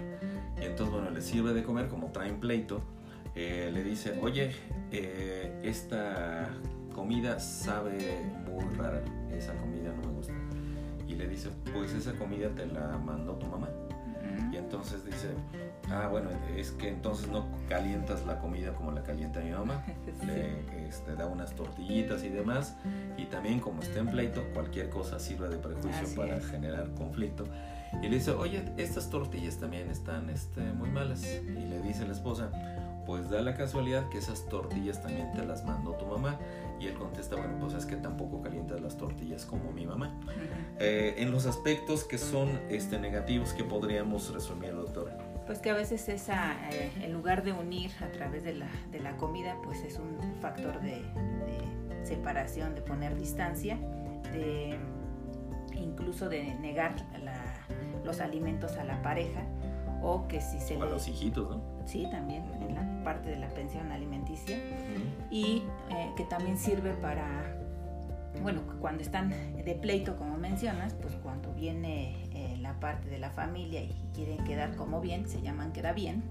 Y 0.60 0.66
entonces, 0.66 0.94
bueno, 0.94 1.12
le 1.12 1.22
sirve 1.22 1.54
de 1.54 1.64
comer 1.64 1.88
como 1.88 2.12
traen 2.12 2.40
pleito. 2.40 2.82
Eh, 3.36 3.70
le 3.72 3.84
dice, 3.84 4.20
oye, 4.22 4.52
esta 5.62 6.50
comida 6.96 7.40
sabe 7.40 8.20
muy 8.48 8.66
rara, 8.76 9.04
esa 9.32 9.54
comida 9.56 9.94
no 9.94 10.08
me 10.08 10.14
gusta 10.16 10.34
le 11.20 11.28
dice, 11.28 11.50
pues 11.74 11.92
esa 11.92 12.14
comida 12.14 12.48
te 12.56 12.66
la 12.66 12.98
mandó 12.98 13.34
tu 13.34 13.46
mamá. 13.46 13.68
Y 14.52 14.56
entonces 14.56 15.04
dice, 15.06 15.28
ah, 15.90 16.08
bueno, 16.10 16.30
es 16.56 16.72
que 16.72 16.88
entonces 16.88 17.28
no 17.28 17.46
calientas 17.68 18.26
la 18.26 18.40
comida 18.40 18.74
como 18.74 18.92
la 18.92 19.04
calienta 19.04 19.42
mi 19.42 19.52
mamá. 19.52 19.84
Le 20.26 20.88
este, 20.88 21.16
da 21.16 21.28
unas 21.28 21.54
tortillitas 21.56 22.24
y 22.24 22.30
demás. 22.30 22.78
Y 23.18 23.26
también 23.26 23.60
como 23.60 23.82
está 23.82 24.00
en 24.00 24.08
pleito, 24.08 24.44
cualquier 24.54 24.90
cosa 24.90 25.20
sirve 25.20 25.50
de 25.50 25.58
prejuicio 25.58 26.08
para 26.16 26.40
generar 26.40 26.90
conflicto. 26.96 27.44
Y 28.02 28.08
le 28.08 28.16
dice, 28.18 28.32
oye, 28.32 28.64
estas 28.78 29.10
tortillas 29.10 29.58
también 29.58 29.90
están 29.90 30.30
este, 30.30 30.62
muy 30.62 30.90
malas. 30.90 31.24
Y 31.26 31.66
le 31.66 31.82
dice 31.82 32.06
la 32.06 32.14
esposa, 32.14 32.50
pues 33.10 33.28
da 33.28 33.42
la 33.42 33.56
casualidad 33.56 34.08
que 34.10 34.20
esas 34.20 34.46
tortillas 34.46 35.02
también 35.02 35.32
te 35.32 35.44
las 35.44 35.66
mandó 35.66 35.94
tu 35.94 36.06
mamá. 36.06 36.38
Y 36.80 36.86
él 36.86 36.94
contesta, 36.94 37.38
bueno, 37.38 37.58
pues 37.60 37.74
es 37.74 37.88
que 37.88 37.96
tampoco 37.96 38.44
calientas 38.44 38.80
las 38.82 38.98
tortillas 38.98 39.48
como 39.48 39.72
mi 39.72 39.88
mamá. 39.88 40.14
Eh, 40.78 41.16
en 41.18 41.32
los 41.32 41.48
aspectos 41.48 42.04
que 42.04 42.20
son 42.20 42.50
este, 42.70 43.00
negativos, 43.00 43.54
¿qué 43.54 43.64
podríamos 43.64 44.32
resumir, 44.32 44.76
doctora? 44.76 45.18
Pues 45.48 45.58
que 45.58 45.72
a 45.72 45.74
veces 45.74 46.08
esa, 46.08 46.54
eh, 46.70 46.92
en 47.02 47.12
lugar 47.12 47.44
de 47.44 47.52
unir 47.52 47.90
a 48.00 48.12
través 48.12 48.44
de 48.44 48.54
la, 48.54 48.70
de 48.92 49.00
la 49.00 49.18
comida, 49.18 49.58
pues 49.64 49.82
es 49.82 49.98
un 49.98 50.16
factor 50.40 50.80
de, 50.80 51.02
separación, 52.04 52.76
de 52.76 52.82
poner 52.84 53.16
distancia, 53.16 53.80
de 54.34 54.78
incluso 55.74 56.30
de 56.30 56.54
negar 56.62 56.94
los 58.06 58.22
alimentos 58.22 58.78
a 58.78 58.84
la 58.84 59.02
pareja 59.02 59.42
o 60.02 60.28
que 60.28 60.42
si 60.42 60.60
se 60.60 60.78
o 60.78 60.84
a 60.84 60.86
los 60.86 61.08
hijitos, 61.08 61.50
¿no? 61.50 61.62
Sí, 61.86 62.08
también 62.12 62.50
la 62.52 62.59
parte 63.04 63.30
de 63.30 63.38
la 63.38 63.48
pensión 63.50 63.92
alimenticia 63.92 64.58
y 65.30 65.64
eh, 65.92 66.12
que 66.16 66.24
también 66.26 66.58
sirve 66.58 66.94
para, 66.94 67.56
bueno, 68.42 68.62
cuando 68.80 69.02
están 69.02 69.30
de 69.30 69.76
pleito, 69.76 70.18
como 70.18 70.38
mencionas, 70.38 70.94
pues 70.96 71.16
cuando 71.16 71.54
viene 71.54 72.29
parte 72.80 73.10
de 73.10 73.20
la 73.20 73.30
familia 73.30 73.82
y 73.82 73.96
quieren 74.14 74.44
quedar 74.44 74.76
como 74.76 75.02
bien, 75.02 75.28
se 75.28 75.42
llaman 75.42 75.72
queda 75.72 75.94
bien, 75.94 76.24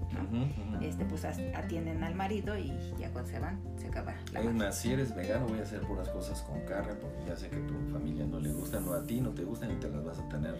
Este, 0.81 1.05
pues 1.05 1.25
atienden 1.25 2.03
al 2.03 2.15
marido 2.15 2.57
y 2.57 2.73
ya 2.97 3.11
cuando 3.11 3.29
se 3.29 3.39
van, 3.39 3.59
se 3.77 3.87
acaba 3.87 4.15
la 4.31 4.41
Es 4.41 4.53
más, 4.53 4.77
si 4.77 4.91
eres 4.91 5.15
vegano 5.15 5.47
voy 5.47 5.59
a 5.59 5.63
hacer 5.63 5.81
puras 5.81 6.09
cosas 6.09 6.41
con 6.41 6.61
carne 6.61 6.93
porque 6.95 7.17
ya 7.27 7.35
sé 7.35 7.49
que 7.49 7.57
tu 7.57 7.73
familia 7.91 8.25
no 8.25 8.39
le 8.39 8.51
gustan 8.51 8.87
o 8.87 8.93
a 8.93 9.03
ti 9.03 9.21
no 9.21 9.29
te 9.31 9.43
gustan 9.43 9.71
y 9.71 9.75
te 9.75 9.89
las 9.89 10.03
vas 10.03 10.19
a 10.19 10.29
tener 10.29 10.55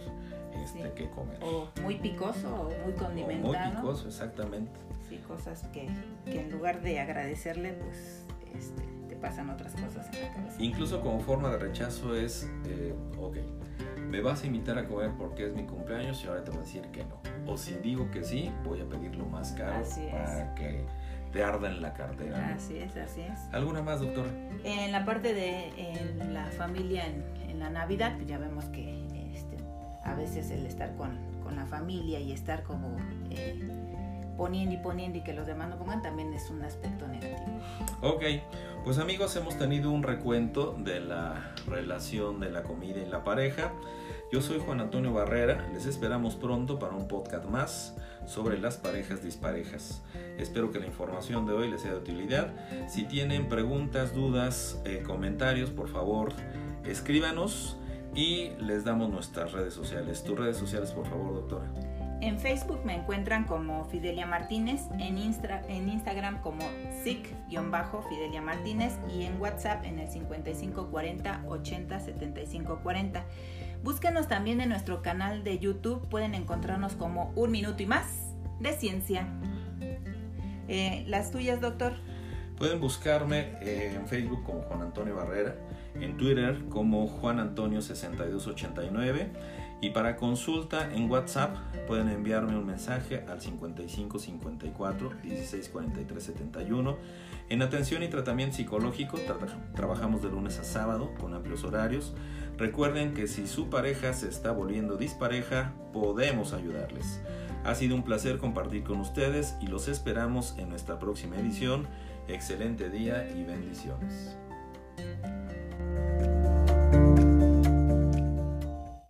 este, 0.63 0.91
que 0.93 1.09
comer. 1.09 1.39
O 1.41 1.69
muy 1.81 1.95
picoso 1.95 2.53
o 2.53 2.85
muy 2.85 2.93
condimentado. 2.93 3.53
muy 3.53 3.75
picoso, 3.75 4.07
exactamente. 4.07 4.71
Sí, 5.07 5.17
cosas 5.27 5.63
que, 5.73 5.89
que 6.25 6.41
en 6.41 6.51
lugar 6.51 6.81
de 6.81 6.99
agradecerle, 6.99 7.73
pues 7.73 8.25
este, 8.55 8.83
te 9.07 9.15
pasan 9.15 9.49
otras 9.49 9.73
cosas 9.73 10.07
en 10.13 10.21
la 10.21 10.33
cabeza. 10.33 10.55
Incluso 10.59 11.01
como 11.01 11.19
forma 11.19 11.49
de 11.49 11.57
rechazo 11.57 12.15
es, 12.15 12.49
eh, 12.65 12.93
ok, 13.19 13.37
me 14.09 14.21
vas 14.21 14.43
a 14.43 14.47
invitar 14.47 14.77
a 14.77 14.87
comer 14.87 15.11
porque 15.17 15.47
es 15.47 15.53
mi 15.53 15.63
cumpleaños 15.65 16.23
y 16.23 16.27
ahora 16.27 16.43
te 16.43 16.49
voy 16.51 16.59
a 16.59 16.63
decir 16.63 16.81
que 16.91 17.05
no. 17.05 17.21
O 17.45 17.57
si 17.57 17.75
digo 17.75 18.09
que 18.11 18.23
sí, 18.23 18.51
voy 18.63 18.81
a 18.81 18.85
pedirlo 18.85 19.25
más 19.25 19.51
caro 19.53 19.75
Así 19.75 20.05
es. 20.05 20.11
para 20.11 20.55
que 20.55 20.85
te 21.31 21.43
arda 21.43 21.69
en 21.69 21.81
la 21.81 21.93
cartera. 21.93 22.53
Así 22.55 22.77
es, 22.79 22.95
así 22.97 23.21
es. 23.21 23.39
¿Alguna 23.51 23.81
más, 23.83 23.99
doctora? 24.01 24.29
En 24.63 24.91
la 24.91 25.05
parte 25.05 25.33
de 25.33 25.69
en 25.77 26.33
la 26.33 26.45
familia 26.47 27.05
en, 27.05 27.23
en 27.49 27.59
la 27.59 27.69
Navidad, 27.69 28.15
pues 28.15 28.27
ya 28.27 28.37
vemos 28.39 28.65
que 28.65 29.05
este, 29.33 29.57
a 30.03 30.15
veces 30.15 30.49
el 30.49 30.65
estar 30.65 30.95
con, 30.95 31.17
con 31.43 31.55
la 31.55 31.65
familia 31.67 32.19
y 32.19 32.31
estar 32.31 32.63
como 32.63 32.97
eh, 33.29 33.59
poniendo 34.39 34.73
y 34.73 34.77
poniendo 34.77 35.17
y 35.17 35.21
que 35.21 35.33
los 35.33 35.45
demás 35.45 35.69
no 35.69 35.77
pongan 35.77 36.01
también 36.01 36.33
es 36.33 36.49
un 36.49 36.63
aspecto 36.63 37.05
negativo. 37.05 37.59
Ok, 38.01 38.23
pues 38.85 38.97
amigos, 38.97 39.35
hemos 39.35 39.57
tenido 39.57 39.91
un 39.91 40.01
recuento 40.01 40.77
de 40.79 41.01
la 41.01 41.53
relación 41.67 42.39
de 42.39 42.49
la 42.49 42.63
comida 42.63 43.01
y 43.01 43.05
la 43.05 43.25
pareja. 43.25 43.73
Yo 44.31 44.41
soy 44.41 44.59
Juan 44.59 44.79
Antonio 44.79 45.11
Barrera, 45.11 45.67
les 45.73 45.85
esperamos 45.85 46.37
pronto 46.37 46.79
para 46.79 46.95
un 46.95 47.09
podcast 47.09 47.49
más 47.49 47.97
sobre 48.25 48.57
las 48.57 48.77
parejas 48.77 49.21
disparejas. 49.21 50.03
Espero 50.37 50.71
que 50.71 50.79
la 50.79 50.85
información 50.85 51.45
de 51.45 51.51
hoy 51.51 51.69
les 51.69 51.81
sea 51.81 51.91
de 51.91 51.97
utilidad. 51.97 52.53
Si 52.87 53.03
tienen 53.03 53.49
preguntas, 53.49 54.15
dudas, 54.15 54.79
eh, 54.85 55.03
comentarios, 55.05 55.69
por 55.69 55.89
favor, 55.89 56.31
escríbanos 56.85 57.75
y 58.15 58.51
les 58.61 58.85
damos 58.85 59.09
nuestras 59.09 59.51
redes 59.51 59.73
sociales. 59.73 60.23
Tus 60.23 60.39
redes 60.39 60.55
sociales, 60.55 60.91
por 60.91 61.05
favor, 61.07 61.33
doctora. 61.33 61.69
En 62.21 62.37
Facebook 62.37 62.81
me 62.83 62.95
encuentran 62.95 63.45
como 63.45 63.85
Fidelia 63.85 64.25
Martínez, 64.25 64.81
en, 64.99 65.17
Instra- 65.17 65.63
en 65.69 65.87
Instagram 65.87 66.41
como 66.41 66.61
sic-fidelia 67.03 68.41
Martínez 68.41 68.97
y 69.09 69.23
en 69.23 69.39
WhatsApp 69.41 69.85
en 69.85 69.99
el 69.99 70.09
5540 70.09 71.43
80 71.47 71.99
75 71.99 72.79
40. 72.83 73.23
Búsquenos 73.83 74.27
también 74.27 74.59
en 74.59 74.67
nuestro 74.69 75.01
canal 75.01 75.45
de 75.45 75.59
YouTube, 75.59 76.07
pueden 76.09 76.35
encontrarnos 76.35 76.93
como 76.93 77.31
Un 77.35 77.51
Minuto 77.51 77.81
y 77.83 77.85
Más 77.85 78.33
de 78.59 78.73
Ciencia. 78.73 79.25
Eh, 80.67 81.05
Las 81.07 81.31
tuyas, 81.31 81.61
doctor. 81.61 81.93
Pueden 82.57 82.81
buscarme 82.81 83.53
eh, 83.61 83.93
en 83.95 84.05
Facebook 84.07 84.43
como 84.43 84.61
Juan 84.63 84.81
Antonio 84.81 85.15
Barrera, 85.15 85.55
en 85.95 86.17
Twitter 86.17 86.65
como 86.67 87.07
Juan 87.07 87.39
Antonio 87.39 87.81
6289 87.81 89.31
y 89.81 89.91
para 89.91 90.17
consulta 90.17 90.93
en 90.93 91.09
WhatsApp 91.09 91.55
pueden 91.87 92.09
enviarme 92.09 92.57
un 92.57 92.65
mensaje 92.65 93.23
al 93.29 93.39
55 93.41 94.19
54 94.19 95.11
16 95.23 95.69
43 95.69 96.23
71. 96.23 96.97
En 97.49 97.61
atención 97.61 98.03
y 98.03 98.07
tratamiento 98.09 98.57
psicológico 98.57 99.17
tra- 99.17 99.73
trabajamos 99.73 100.21
de 100.21 100.29
lunes 100.29 100.59
a 100.59 100.63
sábado 100.63 101.13
con 101.19 101.33
amplios 101.33 101.63
horarios. 101.63 102.13
Recuerden 102.57 103.13
que 103.13 103.27
si 103.27 103.47
su 103.47 103.69
pareja 103.69 104.11
se 104.13 104.27
está 104.27 104.51
volviendo 104.51 104.97
dispareja, 104.97 105.73
podemos 105.93 106.51
ayudarles. 106.53 107.21
Ha 107.63 107.73
sido 107.75 107.95
un 107.95 108.03
placer 108.03 108.37
compartir 108.37 108.83
con 108.83 108.99
ustedes 108.99 109.55
y 109.61 109.67
los 109.67 109.87
esperamos 109.87 110.55
en 110.57 110.69
nuestra 110.69 110.99
próxima 110.99 111.37
edición. 111.37 111.87
Excelente 112.27 112.89
día 112.89 113.29
y 113.35 113.43
bendiciones. 113.43 114.37